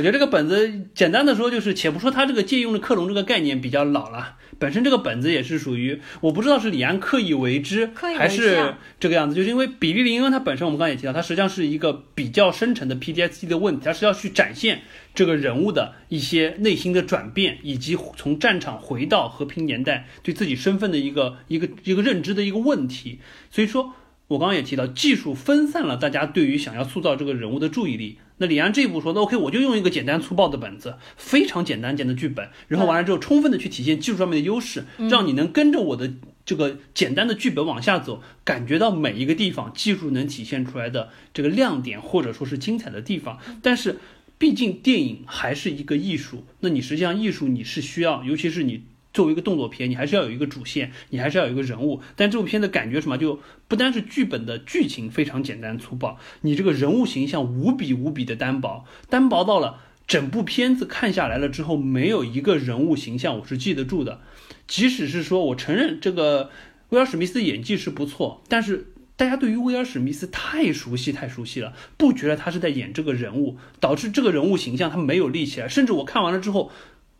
[0.00, 14.80] 我觉得这个本子简单的说就是，且不说它这个借用的克隆这个概念比较老了，本身这个本子也是属于我不知道是李安刻意为之，还是这个样子，就是因为比利林恩它本身我们刚才也提到，它实际上是一个比较深沉的 PTSD 的问题，它是要去展现
[15.14, 23.18] 这个人物的一些内心的转变，以及从战场回到和平年代对自己身份的一个一个一个认知的一个问题，
[23.50, 23.92] 所以说。
[24.30, 28.18] 我刚刚也提到，技术分散了大家对于想要塑造这个人物的注意力。
[28.40, 36.10] 那李安这一步说，那 OK，我就用一个简单粗暴的本子，非常简单简单的剧本，然后完了之后，充分的去体现技术上面的优势，让你能跟着我的
[36.46, 43.38] 这个简单的剧本往下走，感觉到每一个地方技术能体现出来的这个亮点或者说是精彩的地方。
[43.62, 43.98] 但是，
[44.38, 48.84] 毕竟电影还是一个艺术，那你实际上艺术你是需要，尤其是你。
[49.12, 52.00] 作为一个动作片，你还是要有一个主线，你还是要有一个人物。
[52.14, 64.20] 但这部片的感觉什么，就不单是剧本的剧情非常简单粗暴，你这个人物形象无比无比的单薄，单薄到了整部片子看下来了之后，没有一个人物形象我是记得住的。
[64.68, 66.50] 即使是说我承认这个
[66.90, 75.66] 威尔史密斯演技是不错，但是大家对于威尔史密斯太熟悉太熟悉了，不觉得他是在演这个人物，导致这个人物形象他没有立起来。
[75.66, 76.70] 甚至我看完了之后，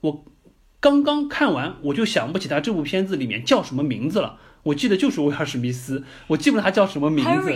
[0.02, 0.24] 我。
[0.80, 4.38] 刚刚看完，我就想不起他这部片子里面叫什么名字了。
[4.62, 7.50] 我记得就是威尔史密斯，我记不得他叫什么名字。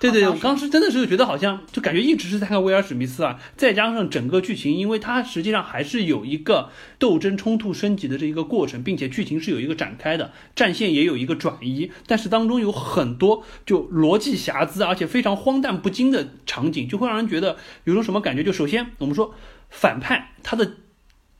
[0.00, 3.38] 对对，我当时真的是觉得好像就感觉一直是在看威尔史密斯啊。
[3.56, 18.42] 再加上整个剧情，因为它实际上还是有一个斗争冲突升级的这一个过程，并且剧情是有一个展开的，战线也有一个转移，但是当中有很多就逻辑瑕疵，而且非常荒诞不经的场景，就会让人觉得有种什么感觉？
[18.42, 19.34] 就首先我们说
[19.68, 20.72] 反派他的。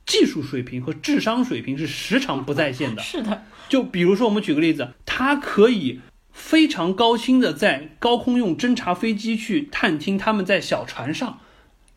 [0.05, 3.01] 技术水平和智商水平是时常不在线的。
[3.01, 11.39] 是的，就比如说，我们举个例子，他可以非常高清的在高空用侦察飞机去探听他们在小船上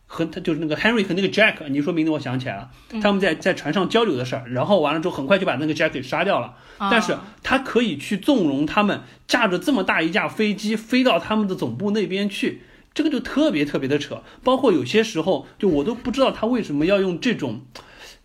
[0.07, 2.71] 和他就是那个 Henry 和那个 Jack，你说名字我想起来了，
[3.03, 6.55] 他们在在船上交流的事儿，然后完了之后很快就把那个 Jack 给杀掉了。
[6.79, 12.63] 但是他可以去纵容他们驾着这么大一架飞机飞到他们的总部那边去。
[12.93, 17.63] 这个就特别特别的扯，包括有些时候，就我都不知道他为什么要用这种。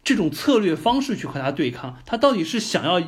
[0.09, 2.99] 这种策略方式去和他对抗，他到底是想要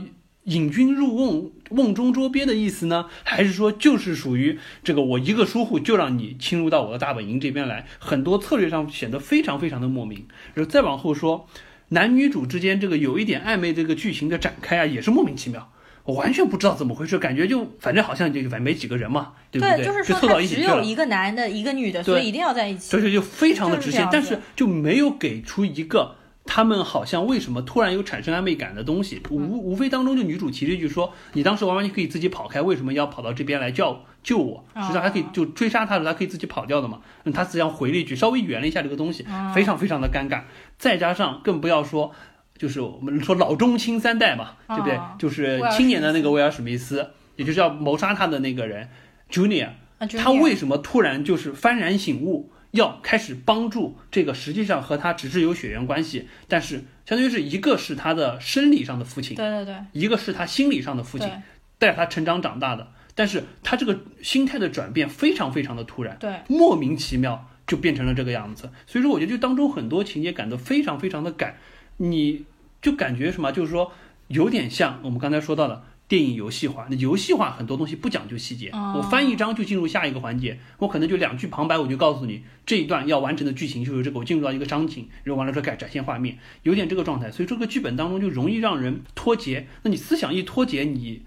[0.43, 7.87] 引君入瓮、瓮中捉鳖的意思呢，还是说就是属于这个我一个疏忽就让你侵入到我的大本营这边来？
[7.97, 10.27] 很多策略上显得非常非常的莫名。
[10.53, 11.47] 然后再往后说，
[11.87, 19.83] 男女主之间这个有一点暧昧这个剧情的展开啊，也是莫名其妙，我完全不知道怎么回事，感觉就反正好像就反正没几个人嘛，对不对？
[19.83, 22.91] 就是说他只有一个男的，一个女的，所以一定要在一起。
[22.91, 26.17] 对对，就非常的直线，但是就没有给出一个。
[26.53, 29.21] 他们好像为什么突然有产生暧昧感的东西？
[29.29, 34.61] 无无非当中就女主提了一句说：“你当时完完全可以自己跑开，为什么要跑到这边来叫救我？
[34.75, 40.41] 实际上还可以就追杀他的，他可以自己跑掉的嘛。”嗯，他实际上回了一句，稍微圆了一下这个东西，非常非常的尴尬。
[40.77, 42.11] 再加上更不要说，
[42.57, 44.99] 就是我们说老中青三代嘛，对不对？
[45.17, 48.89] 就是青年的那个威尔史密斯，也就是要谋杀他的那个人
[49.31, 49.69] ，Junior，
[50.19, 52.51] 他为什么突然就是幡然醒悟？
[52.71, 61.29] 要开始帮助这个，实际上和他只是有血缘关系，但是相当于是一个是他的生理上的父亲，对对对，一个是他心理上的父亲，
[61.77, 62.91] 带他成长长大的。
[63.13, 68.69] 但是他这个心态的转变非常非常的突然，对，莫名其妙就变成了这个样子。
[68.88, 71.57] 所以说，我觉得就当中很多情节感得非常非常的感，
[71.97, 72.45] 你
[72.81, 73.91] 就感觉什么，就是说
[74.29, 75.84] 有点像我们刚才说到的。
[76.12, 89.67] 电影游戏化，那游戏化很多东西不讲究细节，我翻一章就进入下一个环节，我可能就两句旁白，我就告诉你这一段要完成的剧情就是这个，我进入到一个场景，然后完了之后改展现画面，有点这个状态，所以这个剧本当中就容易让人脱节。
[89.84, 91.24] 那你思想一脱节，你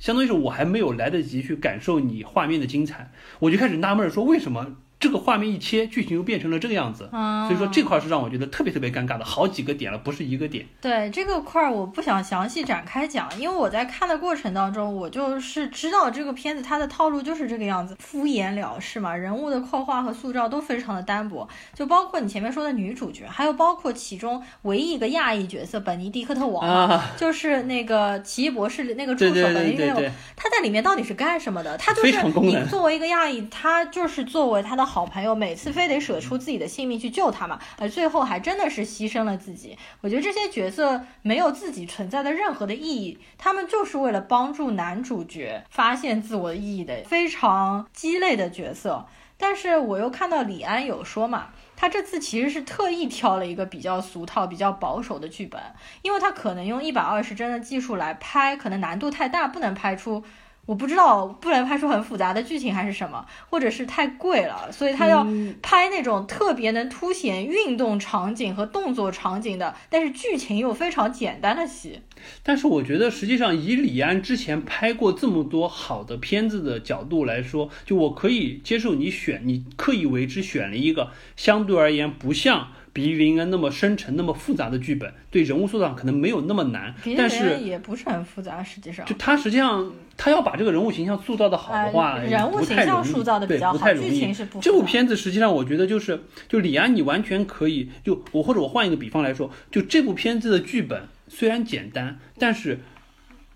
[0.00, 4.78] 相当于是我还没有来得及去感受你画面的精彩，我就开始纳闷说为什么。
[5.06, 10.66] 这个画面一切，剧情又变成了这个样子，所以说这块是让我觉得特别特别尴尬的，好几个点了，不是一个点。
[10.80, 31.78] 对这个块儿，我不想详细展开讲，因为我在看的过程当中，我就是知道这个片子它的套路就是这个样子，敷衍了事嘛，人物的刻画和塑造都非常的单薄，就包括你前面说的女主角，还有包括其中唯一一个亚裔角色本尼迪克特王，就是那个奇异博士那个助手本尼迪克特王，他在里面到底是干什么的？
[31.78, 34.84] 他就是你作为一个亚裔，他就是作为他的。
[34.96, 39.76] 好朋友每次非得舍出自己的性命去救他嘛，而最后还真的是牺牲了自己。
[40.00, 49.04] 我觉得这些角色没有自己存在的任何的意义，他们就是为了帮助男主角发现自我意义的非常鸡肋的角色。
[49.36, 55.60] 但是我又看到李安有说嘛，他这次其实是特意挑了一个比较俗套、比较保守的剧本，
[56.00, 60.24] 因为他可能用一百二十帧的技术来拍，可能难度太大，不能拍出。
[60.66, 65.26] 我不知道不能拍出很复杂的剧情还是什么，或者是太贵了，所以他要
[65.62, 72.00] 拍那种特别能凸显运动场景和动作场景的，但是剧情又非常简单的戏。
[72.42, 82.68] 但是我觉得，实际上以李安之前拍过这么多好的片子的角度来说，就我可以接受你选，你刻意为之选了一个相对而言不像。
[82.96, 88.62] 比利林恩那么深沉、那么复杂的剧本，对人物塑造可能没有那么难，但是也不是很复杂。
[88.64, 94.58] 实际上，就他实际上他要把这个人物形象塑造的好的话，人物形象塑造的比较好，剧情是不。
[94.60, 102.80] 这部片子实际上我觉得就是，就李安你完全可以就我或者我换一个比方来说，就这部片子的剧本虽然简单，但是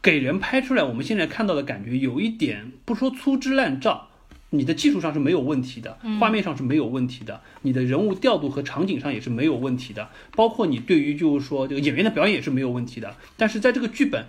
[0.02, 4.09] 给人拍出来我们现在看到的感觉有一点不说粗制滥造。
[4.50, 13.14] 你的技术上是没有问题的，画面上是没有问题的，你的人物调度和场景上也是没有问题的，包括你对于就是说这个演员的表演也是没有问题的。
[13.36, 14.26] 但是在这个剧本，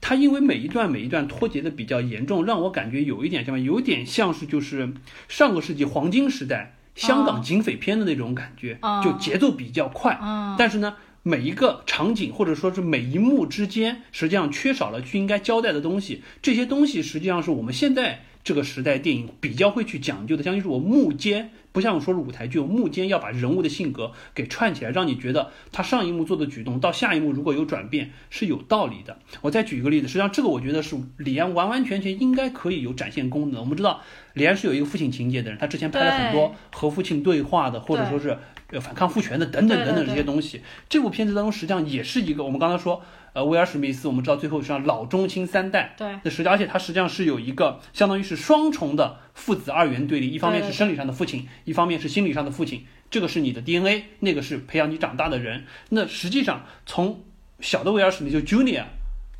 [0.00, 4.92] 它因为每一段每一段脱节的比较严重，让我感觉有一点像有点像是就是
[5.28, 10.18] 上个世纪黄金时代香港警匪片的那种感觉，就节奏比较快，
[10.58, 18.24] 但是呢，每一个场景或者说是每一幕之间，实际上缺少了去应该交代的东西，这些东西实际上是我们现在。
[18.44, 29.18] 这个时代电影比较会去讲究的，相当于是我幕间，不像我说是舞台剧，我幕间要把人物的性格给串起来，让你觉得他上一幕做的举动到下一幕如果有转变是有道理的。
[29.40, 33.62] 我再举一个例子，实际上这个我觉得是李安完完全全应该可以有展现功能。
[33.62, 34.02] 我们知道
[34.34, 38.36] 李安是有一个父亲情节的人，他之前拍了很多和父亲对话的，或者说是
[38.80, 40.62] 反抗父权的等等等等这些东西。
[40.88, 43.02] 这部片子当中实际上也是一个，我们刚才说。
[43.34, 55.64] 呃，威尔史密斯，我们知道最后实际上老中青三代，对，那实际而且他实际上是有一个相当于是双重的父子二元对立，一方面是生理上的父亲，一方面是心理上的父亲，这个是你的 DNA，那个是培养你长大的人。
[55.88, 57.24] 那实际上从
[57.58, 58.84] 小的威尔史密斯就 Junior。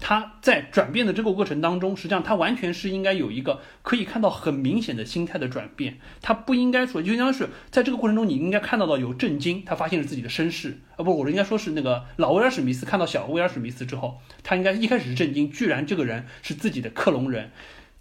[0.06, 5.96] 他在转变的这个过程当中，实际上他完全是应该有一个可以看到很明显的心态的转变。
[6.20, 10.78] 他不应该说，就像是在这个过程中，你应该看到到有震惊，他发现了自己的身世。
[10.96, 17.50] 啊，不，我应该说是那个老威尔史密斯看到小威尔史密斯之后，他应该一开始是震惊，居然这个人是自己的克隆人。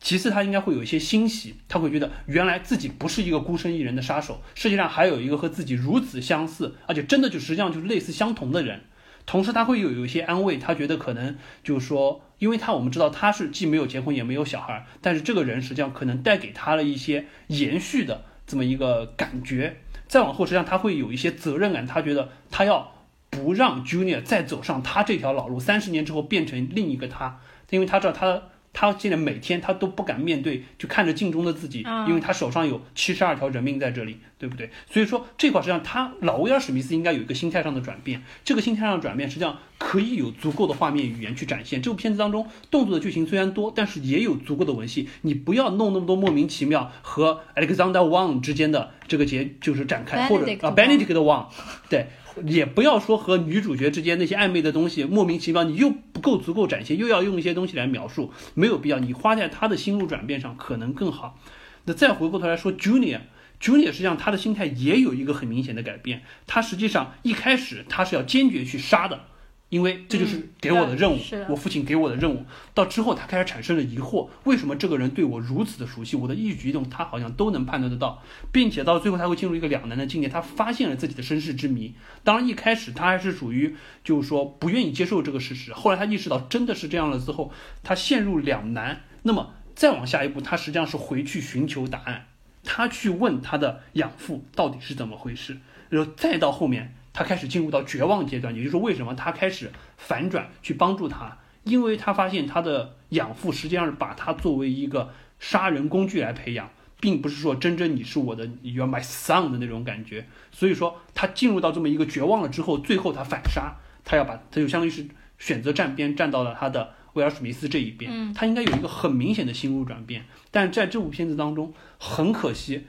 [0.02, 8.82] 其次，他应该会有一些欣喜，他会觉得原来自己不是一个孤身一人的杀手，世界上还有一个和自己如此相似，而且真的就实际上就是类似相同的人。
[9.25, 19.77] 同时，他会有有一些安慰，他觉得可能就是说，因为他我们知道他是既没有结婚也没有小孩，但是这个人实际上可能带给他了一些延续的这么一个感觉。
[20.07, 22.93] 再往后，实际上他会有一些责任感，他觉得他要
[23.29, 28.41] 不让 Junior 再走上他这条老路，三十年之后变成另一个他，因为他知道他。
[28.73, 34.69] 他现在每天他都不敢面对，就看着镜中的自己，因为他手上有七十二条人命在这里，对不对？
[34.89, 41.81] 所以说这块实际上他老威尔史密斯应该有一个心态上的转变，这个心态上的转变实际上可以有足够的画面语言去展现。
[41.81, 51.45] 这部片子当中动作的剧情虽然多，但是也有足够的文戏，你不要弄那么多莫名其妙和 Alexander Wang 之间的这个结就是展开，或者啊 Benedict Wang，
[51.89, 52.07] 对。
[52.46, 59.00] 也不要说和女主角之间那些暧昧的东西莫名其妙，你又不够足够展现，又要用一些东西来描述，没有必要。
[59.00, 61.39] 你花在他的心路转变上可能更好。
[61.86, 66.24] 那再回过头来说，Junior，Junior 实际上他的心态也有一个很明显的改变。
[66.48, 69.26] 他实际上一开始他是要坚决去杀的。
[69.74, 71.19] 因为这就是给我的任务，
[71.49, 72.45] 我父亲给我的任务。
[72.76, 76.15] 到之后，他开始产生了疑惑：为什么这个人对我如此的熟悉？
[76.15, 78.21] 我的一举一动，他好像都能判断得到，
[78.51, 80.30] 并且到最后，他会进入一个两难的境界。
[80.30, 81.95] 他发现了自己的身世之谜。
[82.24, 85.74] 当然，一开始他还是属于就是说不愿意接受这个事实。
[85.74, 87.51] 后来他意识到真的是这样了之后，
[87.82, 89.01] 他陷入两难。
[89.24, 92.28] 那么再往下一步，他实际上是回去寻求答案，
[92.63, 95.57] 他去问他的养父到底是怎么回事，
[95.89, 96.93] 然后再到后面。
[97.14, 101.38] 他开始进入到绝望阶段，也就是说，为什么他开始反转去帮助他？
[101.64, 110.28] 因为他发现他的养父实际上是把他作为一个杀人工具来培养，并不是说真正你是我的，you are my son 的那种感觉。
[110.51, 115.05] 所以说，他进入到这么一个绝望了之后，最后他反杀，他要把他就相当于是
[115.38, 118.34] 选择站边，站到了他的威尔史密斯这一边。
[118.34, 122.88] 他应该有一个很明显的心路转变，但在这部片子当中，很可惜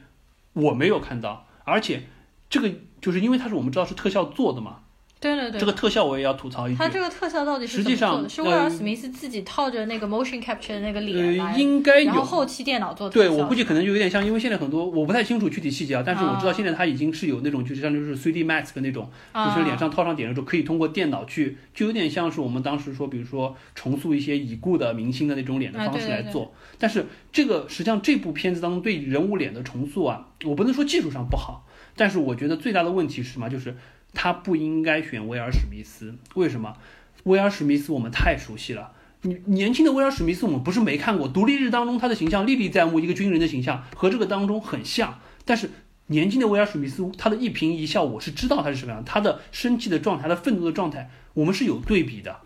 [0.54, 2.04] 我没有看到，而且
[2.48, 2.70] 这个。
[3.04, 4.78] 就是因为它是我们知道是特效做的嘛，
[5.20, 13.12] 对对对，这个特效我也要吐槽一句，它这个特效到底是实际上是威尔史密斯自己套着那个 motion capture 的那个脸呃，应该有，然后后期电脑做的。
[13.12, 26.54] 对我估计可能就有点像，因为现在很多我不太清楚具体细节啊，但是我知道现在它已经是有那种就是像就是 3D mask 那种，就是脸上套上点的时候可以通过电脑去，就有点像是我们当时说，比如说重塑一些已故的明星的那种脸的方式来做。
[26.78, 31.66] 但是这个实际上这部片子当中对人物脸的重塑啊，我不能说技术上不好。
[31.96, 33.48] 但是我觉得最大的问题是什么？
[33.48, 33.76] 就是
[34.12, 36.14] 他不应该选威尔史密斯。
[36.34, 36.76] 为什么？
[37.24, 38.92] 威尔史密斯我们太熟悉了。
[39.22, 45.20] 你年轻的威尔史密斯我们不是没看过，《独立日》当中他的形象历历在目，一个军人的形象和这个当中很像。
[45.44, 45.70] 但是
[46.08, 52.40] 年轻的威尔史密斯他的一颦一笑，我是知道他是什么样，他的生气的状态，他愤怒的状态，我们是有对比的。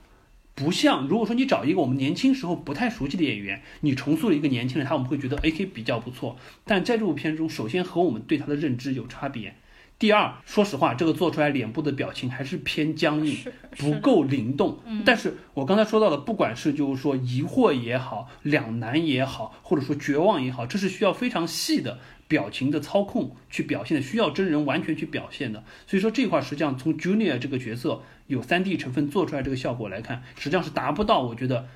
[0.58, 6.36] 不像如果说你找一个我们年轻时候不太熟悉的演员，你重塑了一个年轻人，他我们会觉得 AK 比较不错。
[6.64, 9.54] 但在这部片中，首先和我们对他的认知有差别。
[9.98, 13.36] 第二，说实话，这个做出来脸部的表情还是偏僵硬，
[13.76, 14.78] 不够灵动。
[15.04, 21.98] 但是我刚才说到的，不管是就是说疑惑也好，两难也好，或者说绝望也好，这是需要非常细的。
[22.28, 31.66] 表情的操控去表现的，需要真人完全去表现的，所以说这块实际上从 Junior 这个角色有 3D 成分做出来这个效果来看，实际上是达不到，我觉得，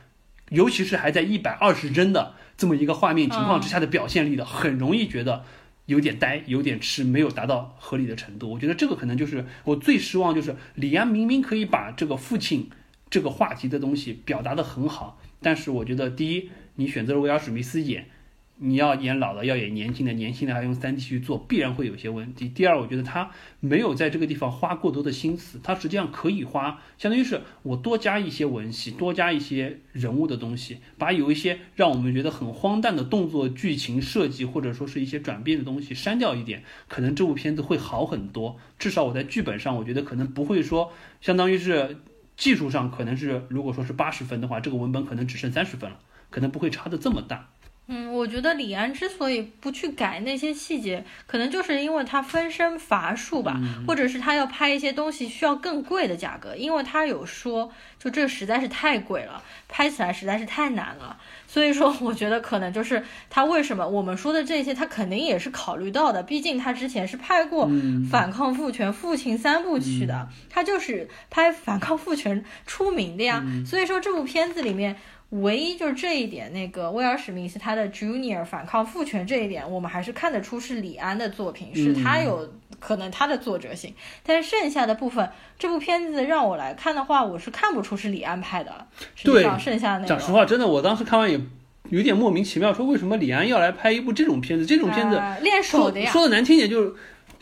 [0.50, 5.42] 尤其是还在一百二十帧的这么一个画面情况之下的表现力的，很容易觉得
[5.87, 8.51] 有点呆，有点痴，没有达到合理的程度。
[8.51, 12.70] 我觉得这个可能就是我最失望，就是李安明明可以把这个父亲
[13.11, 18.07] 这个话题的东西表达得很好，但是我觉得第一，你选择了威尔史密斯演。
[18.64, 22.48] 你要演老的，要演年轻的，年轻的还用三 D 去做，必然会有些问题。
[22.48, 38.56] 第二，我觉得他没有在这个地方花过多的心思，他实际上可以花，相当于是我多加一些文戏，多加一些人物的东西，把有一些让我们觉得很荒诞的动作、剧情设计，或者说是一些转变的东西删掉一点，可能这部片子会好很多。
[38.78, 41.96] 至少我在剧本上，我觉得可能不会说，相当于是
[42.36, 45.98] 技术上可能是，如果说是八十分的话，这个文本可能只剩三十分了，
[46.30, 47.50] 可能不会差的这么大。
[47.89, 61.18] 嗯，我觉得李安之所以不去改那些细节，可能就是因为他分身乏术吧，或者是他要拍一些东西需要更贵的价格，因为他有说，就这实在是太贵了，拍起来实在是太难了。
[61.47, 67.66] 所以说，我觉得可能就是他为什么我们说的这些，他肯定也是考虑到的，毕竟他之前是拍过
[68.09, 73.45] 《反抗父权》《父亲三部曲》的，他就是拍《反抗父权》出名的呀。
[73.66, 74.97] 所以说这部片子里面。
[75.41, 83.95] 唯一就是这一点，那个威尔史密斯他的 Junior 反抗父权这一点，我们还是看得出是李安的作品，是他有可能他的作者性。
[84.22, 88.87] 但是剩下的部分，这部片子让我来看的话，我是看不出是李安拍的。
[89.24, 91.41] 对，剩下的那讲实话，真的，我当时看完也
[91.89, 94.66] 有点莫名其妙，说为什么李安要来拍一部这种片子？
[94.66, 96.11] 这种片子练手的呀。
[96.11, 96.95] 说的难听点就是。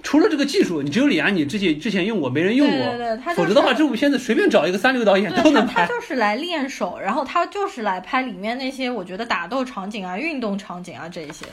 [0.02, 2.76] 除了这个技术，你只有李安，你之前之前用过，没人用过。
[2.76, 5.86] 对对对，否则的话，这部片子随便找一个三流导演都能拍。
[5.86, 11.52] 他就是来练手，然后他就是来拍里面那些我觉得打斗场景啊、运动场景啊这一些的。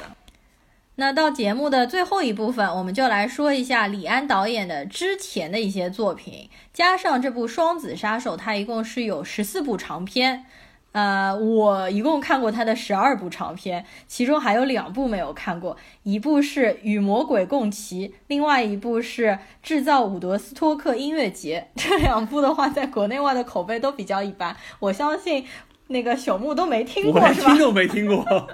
[0.95, 10.45] 那到节目的最后一部分，我们就来说一下李安导演的之前的一些作品，加上这部《双子杀手》，他一共是有十四部长片。
[10.93, 19.27] 呃，我一共看过他的十二部长片，其中还有两部没有看过，一部是《与魔鬼共骑》，另外一部是
[19.61, 21.67] 《制造伍德斯托克音乐节》。
[21.81, 25.45] 这两部的话，在国内外的口碑都比较一般，我相信
[25.87, 27.51] 那个朽木都没听过，是吧？
[27.51, 28.25] 听都没听过。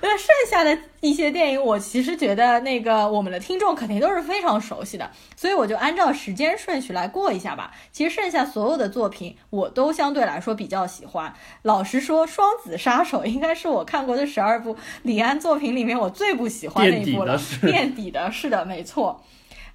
[0.00, 7.70] 那剩下的一些电影，我其实觉得那个我们的听众肯定都是非常熟悉的，所以我就按照时间顺序来过一下吧。
[7.90, 11.32] 其实剩下所有的作品，我都相对来说比较喜欢。
[11.62, 19.24] 老实说，《双子杀手》应该是我看过的十二部李安作品里面我最不喜欢的一部了，垫底的， 是的，没错。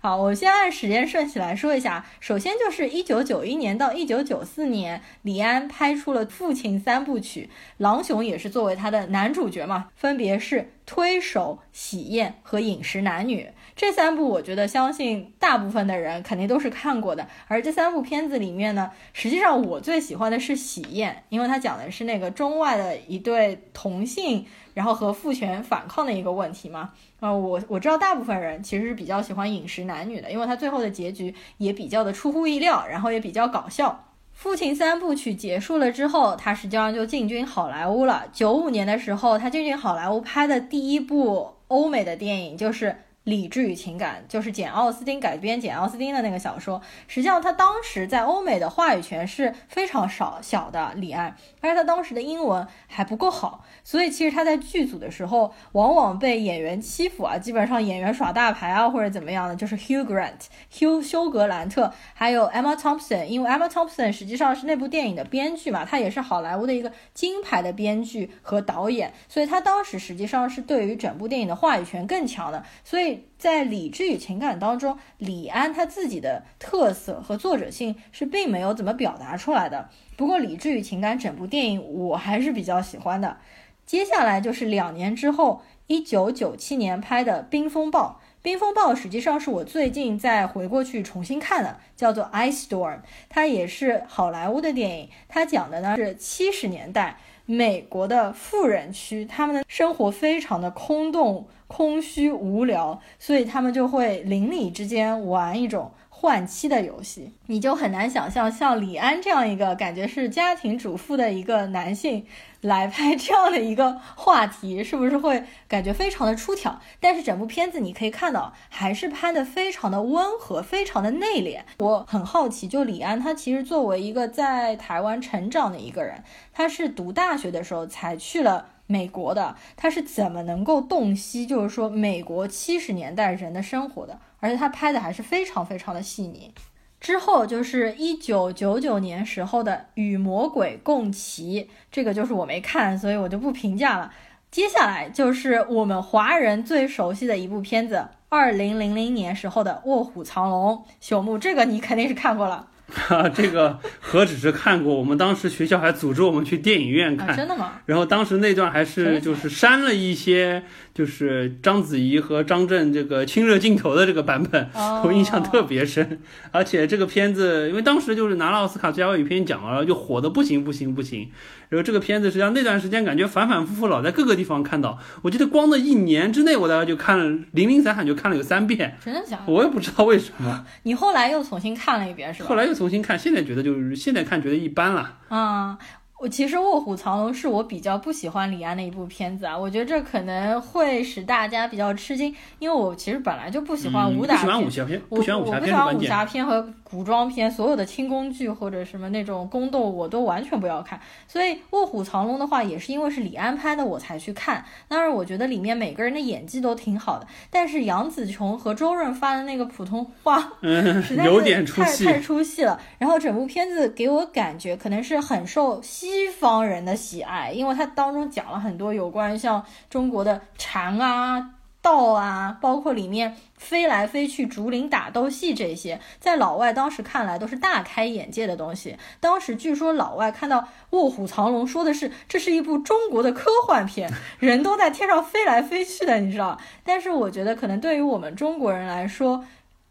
[0.02, 2.06] 好，我先按时间顺序来说一下。
[2.22, 13.42] 首先就是一九九一年到一九九四年，李安拍出了《父亲三部曲》，狼雄也是作为他的男主角嘛，分别是《推手》《喜宴》和《饮食男女》
[13.80, 17.26] 这三部，我觉得相信大部分的人肯定都是看过的。
[17.48, 26.92] 而这三部片子里面呢，实际上我最喜欢的是《喜宴》，因为它讲的是那个中外的一对同性，然后和父权反抗的一个问题嘛。
[27.22, 34.08] 啊，我我知道大部分人其实是比较喜欢饮食男女的，因为他最后的结局也比较的出乎意料，然后也比较搞笑。
[34.34, 38.26] 父亲三部曲结束了之后，他实际上就进军好莱坞了。
[38.34, 43.04] 九五年的时候，他进军好莱坞拍的第一部欧美的电影就是。
[43.26, 46.82] 理智与情感就是简·奥斯汀改编简·奥斯汀的那个小说。
[47.08, 50.94] 实际上，他当时在欧美的话语权是非常少小的。
[50.96, 59.56] 李安，而且他当时的英文还不够好，所以其实他在剧组的时候往往被演员欺负啊，基本上演员耍大牌啊或者怎么样的。
[59.56, 73.09] 就是 Hugh Grant、Hugh 休格兰特，还有 Emma Thompson，因为 Emma Thompson 实际上是那部电影的编剧嘛，他也是好莱坞的一个金牌的编剧和导演，所以他当时实际上是对于整部电影的话语权更强的，所以。
[73.38, 79.90] 在理智与情感当中，李安他自己的特色和作者性是并没有怎么表达出来的。
[80.18, 83.38] 不过，理智与情感整部电影我还是比较喜欢的。
[83.86, 88.20] 接下来就是两年之后，一九九七年拍的《冰风暴》。
[88.42, 92.98] 《冰风暴》实际上是我最近再回过去重新看的，叫做《Ice Storm》，
[93.30, 95.10] 它也是好莱坞的电影。
[95.28, 101.48] 它讲的呢是七十年代美国的富人区，他们的生活非常的空洞。
[101.70, 107.32] 空虚无聊，所以他们就会邻里之间玩一种换妻的游戏。
[107.46, 112.26] 你就很难想象，像李安这样一个感觉是家庭主妇的一个男性
[112.62, 116.82] 来拍这样的一个话题，是不是会感觉非常的出挑？
[117.00, 121.62] 但是整部片子你可以看到，还是拍的非常的温和，非常的内敛。
[121.78, 128.66] 我很好奇，就李安他其实作为一个在台湾成长的一个人，他是读大学的时候才去了。
[128.92, 136.52] 美国的他是怎么能够洞悉，就是说美国七十年代人的生活的，而且他拍的还是非常非常的细腻。
[137.00, 144.12] 之后就是一九九九年时候的《与魔鬼共骑》，这个就是我没看，所以我就不评价了。
[144.50, 150.74] 接下来就是我们华人最熟悉的一部片子，二零零零年时候的《卧虎藏龙》。
[151.00, 152.69] 朽木，这个你肯定是看过了。
[152.94, 157.74] 哈， 这个何止是看过，我们当时学校还组织我们去电影院看，真的吗？
[157.86, 160.64] 然后当时那段还是就是删了一些，
[161.00, 164.70] 就是章子怡和张震这个亲热镜头的这个版本，
[165.02, 166.20] 我印象特别深。
[166.52, 171.32] 而且这个片子，因为当时就是拿了奥斯卡最佳外语片奖然后，就火的不行不行不行。
[171.70, 179.44] 然后这个片子实际上那段时间感觉反反复复老在各个地方看到，我记得光的一年之内我大概就看了《零零散散》就看了有三遍，真的假的？
[179.54, 180.66] 我也不知道为什么。
[180.84, 182.50] 你后来又重新看了一遍是吧？
[182.50, 185.20] 后来又重新看，现在觉得就是现在看觉得一般了。
[185.30, 185.78] 啊。
[186.20, 201.00] 我其实《卧虎藏龙》是我比较不喜欢李安的一部片子啊，我觉得这可能会使大家比较吃惊，因为我其实本来就不喜欢武打片，不喜欢武侠片，不喜欢武侠片和古装片，所有的清宫剧或者什么那种宫斗我都完全不要看。
[201.28, 204.66] 所以《卧虎藏龙》的话，也是因为是李安拍的我才去看。
[204.90, 212.80] 当然，我觉得里面每个人的演技都挺好的，但是杨紫琼和周润发的那个普通话， 实在是太 太出戏了。
[212.98, 216.10] 然后整部片子给我感觉可能是很受西。
[216.10, 221.52] 西方人的喜爱，因为它当中讲了很多有关于像中国的禅啊、
[221.82, 228.98] 道啊，包括里面飞来飞去、竹林打斗戏这些，在老外当时看来都是大开眼界的东西。
[229.20, 230.60] 当时据说老外看到
[230.90, 236.58] 《卧虎藏龙》，说的是这是一部中国的科幻片， 人都在天上飞来飞去的，你知道？
[236.84, 239.46] 但是我觉得可能对于我们中国人来说，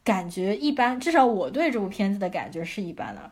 [0.04, 3.30] 感觉一般，至少我对这部片子的感觉是一般的。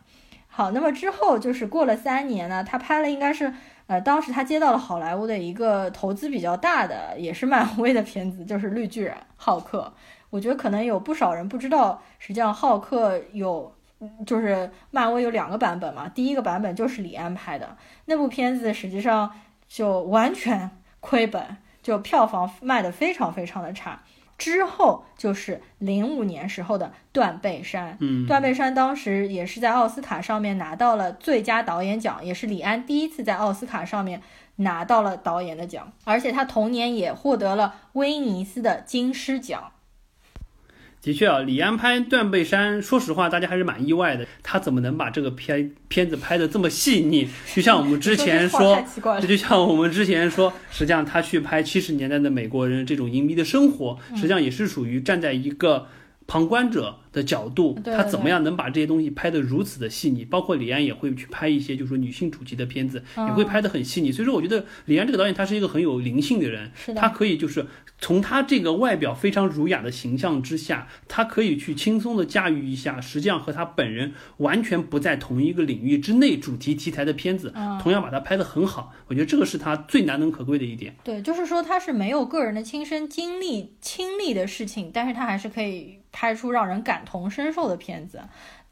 [0.48, 3.52] 好，那么之后就是过了三年呢，他拍了应该是，
[3.86, 9.92] 呃，当时他接到了好莱坞的一个投资比较大的，也是漫威的片子，就是绿巨人浩克。
[10.30, 13.72] 我觉得可能有不少人不知道，实际上浩克有，
[14.26, 17.76] 就是漫威有两个版本嘛，第一个版本就是李安拍的
[18.06, 19.30] 那部片子，实际上
[19.68, 20.68] 就完全
[20.98, 24.02] 亏本，就票房卖的非常非常的差。
[24.38, 34.20] 之后就是零五年时候的《断背山》，嗯，《断背山》当时也是在奥斯卡上面拿到了最佳导演奖，也是李安第一次在奥斯卡上面
[34.56, 39.72] 拿到了导演的奖，而且他同年也获得了威尼斯的金狮奖。
[41.06, 44.26] 的确啊，李安拍《断背山》，说实话，大家还是蛮意外的。
[44.42, 47.28] 他怎么能把这个片片子拍的这么细腻？
[47.54, 48.84] 就像我们之前说，
[49.20, 55.86] 这就像我们之前说，实际上他去拍七十年代的美国人这种隐秘的生活，实际上也是属于站在一个
[56.26, 60.22] 旁观者的角度，他怎么样能把这些东西拍得如此的细腻？
[60.26, 64.12] 包括李安也会去拍一些，就是说女性主题的片子，也会拍得很细腻。
[64.12, 67.66] 所以说，我觉得李安这个导演他是一个很有灵性的人，他可以就是
[67.98, 78.92] 从他这个外表非常儒雅的形象之下，他可以去轻松的驾驭一下，实际上和他本人完全不在同一个领域之内主题题材的片子，同样把它拍得很好。
[79.08, 80.94] 我觉得这个是他最难能可贵的一点。
[81.02, 86.00] 对，就是说他是没有个人的亲身经历亲历的事情，但是他还是可以。
[86.18, 88.20] 拍出让人感同身受的片子。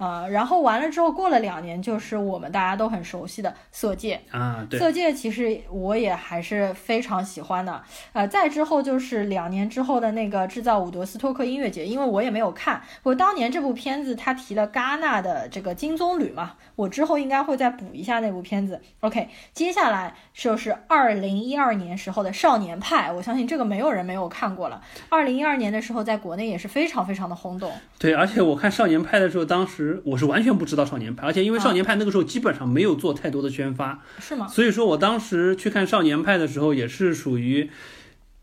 [0.05, 7.83] 呃，然后完了之后，过了两年，就是我们大家都很熟悉的《色戒》啊，对，《色戒》其实我也还是非常喜欢的。
[8.13, 18.79] 呃，再之后就是两年之后的那个制造伍德斯托克音乐节，因为我也没有看，我当年这部片子他提了戛纳的这个金棕榈嘛，我之后应该会再补一下那部片子。
[19.01, 24.83] OK，接下来就是二零一二年时候的《少年派》，我相信这个没有人没有看过了。
[25.09, 27.73] 二零一二年的时候，在国内也是非常非常的轰动。
[27.99, 29.94] 对，而且我看《少年派》的时候，当时。
[30.05, 34.47] 我是完全不知道少年派，而且因为少年派那个时候基本上没有做太多的宣发，是吗？
[34.49, 37.71] 所以说我当时去看少年派的时候，也是属于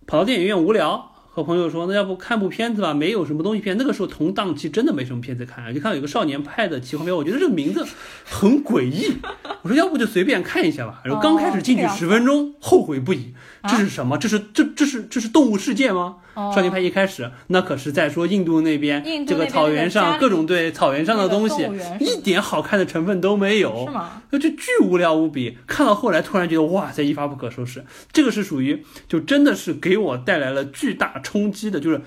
[0.08, 3.78] 跑到电影院无聊，和朋友说那要不看部片子吧，没有什么东西片。
[3.78, 7.86] 那个时候同档期真的没什么片子看，就看到有个少年派的奇幻片，我觉得这个名字
[8.26, 9.14] 很诡异，
[9.62, 11.02] 我说要不就随便看一下吧。
[11.06, 13.34] 然后刚开始进去十分钟，后悔不已。
[13.64, 14.18] 这是什么？
[14.18, 16.18] 这是这这是这是动物世界吗？
[16.34, 21.70] 少年派一开始那可是在说印度那边这个草原上各种对草原上的东西，
[22.00, 24.22] 一点好看的成分都没有，是吗？
[24.32, 25.58] 那就巨无聊无比。
[25.68, 27.86] 看到后来突然觉得哇塞，一发不可收拾。
[28.12, 32.02] 这个是属于就真的是给我带来了巨大冲击的，就是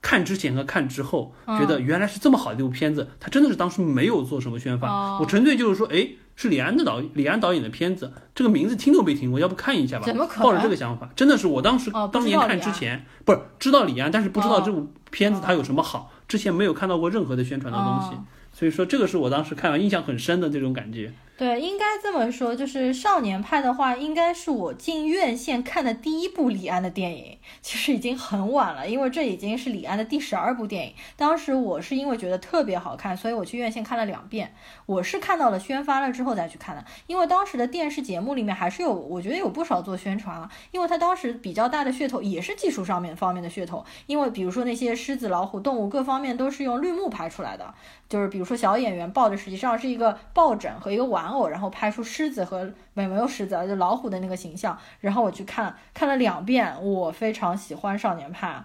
[0.00, 3.08] 看之前和看之后，觉得原来是这么好的一部片子。
[3.20, 6.08] 他真的是当时没有做什么宣发，我纯粹就是说，哎。
[6.36, 10.06] 是李安的导李安导演的片子，这个名字听都没听过，要不看一下吧？
[10.06, 10.44] 怎么可能？
[10.44, 18.16] 抱着这个想法，真的是我当时当年看之前，不是知道李安，但是不知道这部片子它有什么好，之前没有看到过任何的宣传的东西，
[18.58, 21.12] 所以说这个是我当时看完印象很深的这种感觉。
[21.40, 27.38] 对，应该这么说，就是少年派的话，应该是我进院线看的第一部李安的电影。
[27.62, 30.92] 其实已经很晚了，因为这已经是李安的第十二部电影。
[31.16, 34.54] 当时我是因为觉得特别好看，所以我去院线看了两遍。
[34.84, 40.50] 我是看到了宣发了之后再去看的，因为当时的电视节目里面还是有，我觉得有不少做宣传啊。
[40.72, 47.72] 因为他当时比较大的噱头也是技术上面方面的噱头，因为比如说那些狮子、老虎、动物各方面都是用绿幕拍出来的。
[48.10, 54.78] 就是比如说小演员抱着实际上是一个抱枕和一个玩偶，然后拍出狮子和没没有狮子就老虎的那个形象。
[55.00, 58.64] 然后我去看看了两遍，我非常喜欢少年派。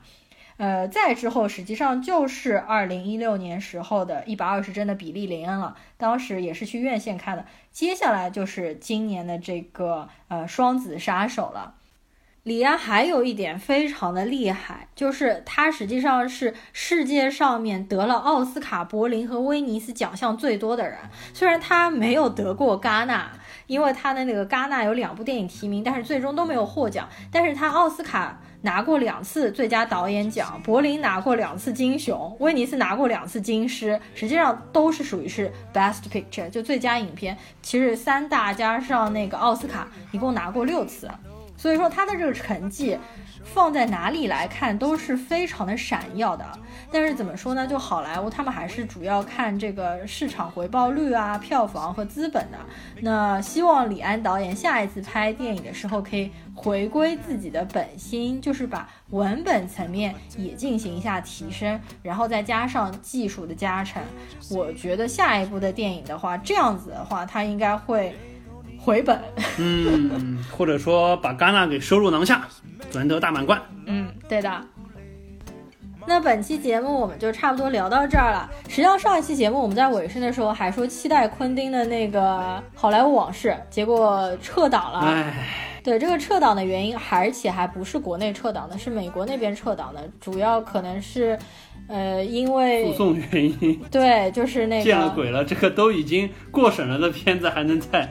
[0.57, 7.45] 呃，再之后实际上就是二零一六年时候的一百二十帧的比利林恩了，当时也是去院线看的。
[7.71, 11.75] 接下来就是今年的这个呃双子杀手了。
[12.45, 20.95] 李安还有一点非常的厉害，就是他实际上是世界上面得了奥斯卡、柏林和威尼斯奖项最多的人。
[21.33, 23.31] 虽然他没有得过戛纳，
[23.65, 27.09] 因为他的那个戛纳有两部电影提名，但是最终都没有获奖。
[27.31, 37.35] 但是他奥斯卡拿过两次最佳导演奖，柏林拿过两次金熊，威尼斯拿过两次金狮，实际上都是属于是 Best Picture，就最佳影片。
[37.63, 41.09] 其实三大加上那个奥斯卡，一共拿过六次。
[41.57, 42.97] 所以说他的这个成绩
[43.43, 46.45] 放在哪里来看都是非常的闪耀的，
[46.91, 47.65] 但是怎么说呢？
[47.65, 52.57] 就好莱坞他们还是主要看这个市场回报率啊、票房和资本的。
[53.01, 64.01] 那希望李安导演下一次拍电影的时候可以回归自己的本心，就是把文本层面也进行一下提升，然后再加上技术的加成。
[64.51, 68.15] 我觉得下一部的电影的话，这样子的话，他应该会。
[68.85, 69.19] 回本，
[69.57, 72.47] 嗯，或者说把戛纳给收入囊下，
[72.91, 73.59] 赚得大满贯。
[73.87, 74.61] 嗯，对的。
[76.05, 78.47] 那本期节目我们就差不多聊到这儿了。
[78.69, 82.21] 实际上上一期节目我们在尾声的时候还说期待昆汀的那个
[82.75, 84.99] 《好莱坞往事》，结果撤档了。
[84.99, 85.33] 唉，
[85.83, 91.35] 对这个撤档的原因，而且还不是国内撤档的，是美国那边撤档的，主要可能是，
[91.87, 93.81] 呃，因为诉讼原因。
[93.89, 98.07] 对，就是那个见了鬼了，这个都已经过审了的片子还能在。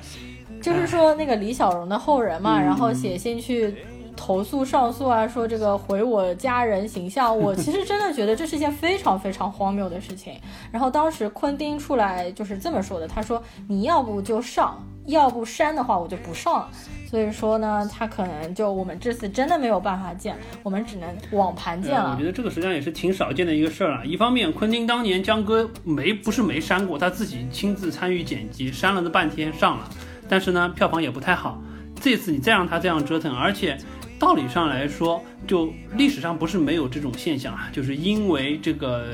[0.64, 3.74] 就是说那个李小龙的后人嘛，然后写信去
[4.16, 7.38] 投诉上诉啊，说这个毁我家人形象。
[7.38, 10.32] 我其实真的觉得这是一件非常非常荒谬的事情。
[10.72, 16.70] 然后当时昆汀出来就是这么说的，他说你要不就上，要不删的话我就不上了。
[17.10, 22.12] 所以说呢，他可能就我们这次真的没有办法见，我们只能网盘见了。
[22.12, 24.02] 我觉得这个实际上也是挺少见的一个事儿啊。
[24.02, 29.90] 一方面，昆汀当年江哥没不是没删过，他自己亲自参与剪辑，删了那半天上了。
[30.28, 31.62] 但是呢，票房也不太好。
[32.00, 33.78] 这次你再让他这样折腾，而且
[34.18, 39.06] 道理上来说，就历史上不是没有这种现象啊，就是因为这个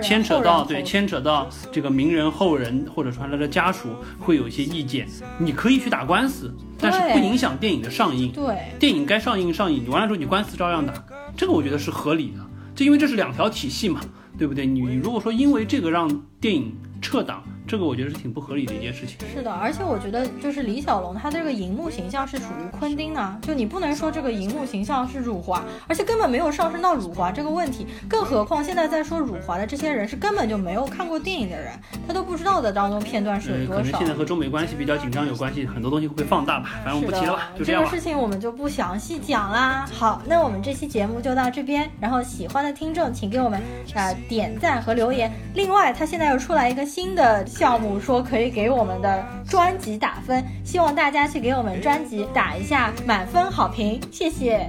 [0.00, 3.88] 牵扯到对牵扯到这个名人后人或者说他的家属
[4.18, 5.06] 会有一些意见，
[5.38, 8.30] 你可以去打官司，但是不影响电影的上映。
[8.32, 10.94] 对，电影该上映上映，你完了之后你官司照样打，
[11.36, 12.38] 这个我觉得是合理的，
[12.74, 14.00] 就因为这是两条体系嘛，
[14.38, 14.64] 对不对？
[14.64, 16.08] 你如果说因为这个让
[16.40, 17.42] 电影撤档。
[17.70, 19.16] 这个我觉得是挺不合理的一件事情。
[19.32, 27.86] 是的，而且我觉得就是李小龙他这个荧幕形象是属于昆汀啊，就你不能说这个荧幕形象是辱华，而且根本没有上升到辱华这个问题。
[28.08, 31.72] 更何况现在在说辱华的这些人是根本就没有看过电影的人，
[32.08, 33.82] 他都不知道的当中片段是有多少。
[33.82, 36.70] 可能现在和中美关系比较紧张有关系，很多东西会被放大吧。
[36.84, 37.88] 反正我不提了吧，就这样吧。
[37.88, 39.88] 这个事情我们就不详细讲啦。
[39.92, 41.88] 好，那我们这期节目就到这边。
[42.00, 43.62] 然后喜欢的听众请给我们
[43.94, 45.30] 啊点赞和留言。
[45.54, 54.66] 另外，他现在又出来一个新的项目，说可以给我们的专辑打分，希望大家去给我们专辑打一下满分好评，谢谢。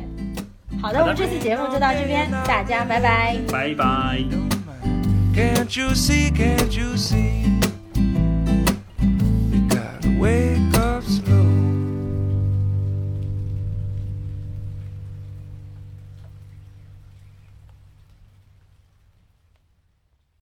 [0.82, 4.20] 好的，我们这期节目就到这边，大家拜拜，拜拜。
[5.34, 6.34] Can't you see?
[6.34, 7.62] Can't you see?
[9.70, 10.81] Gotta wake up.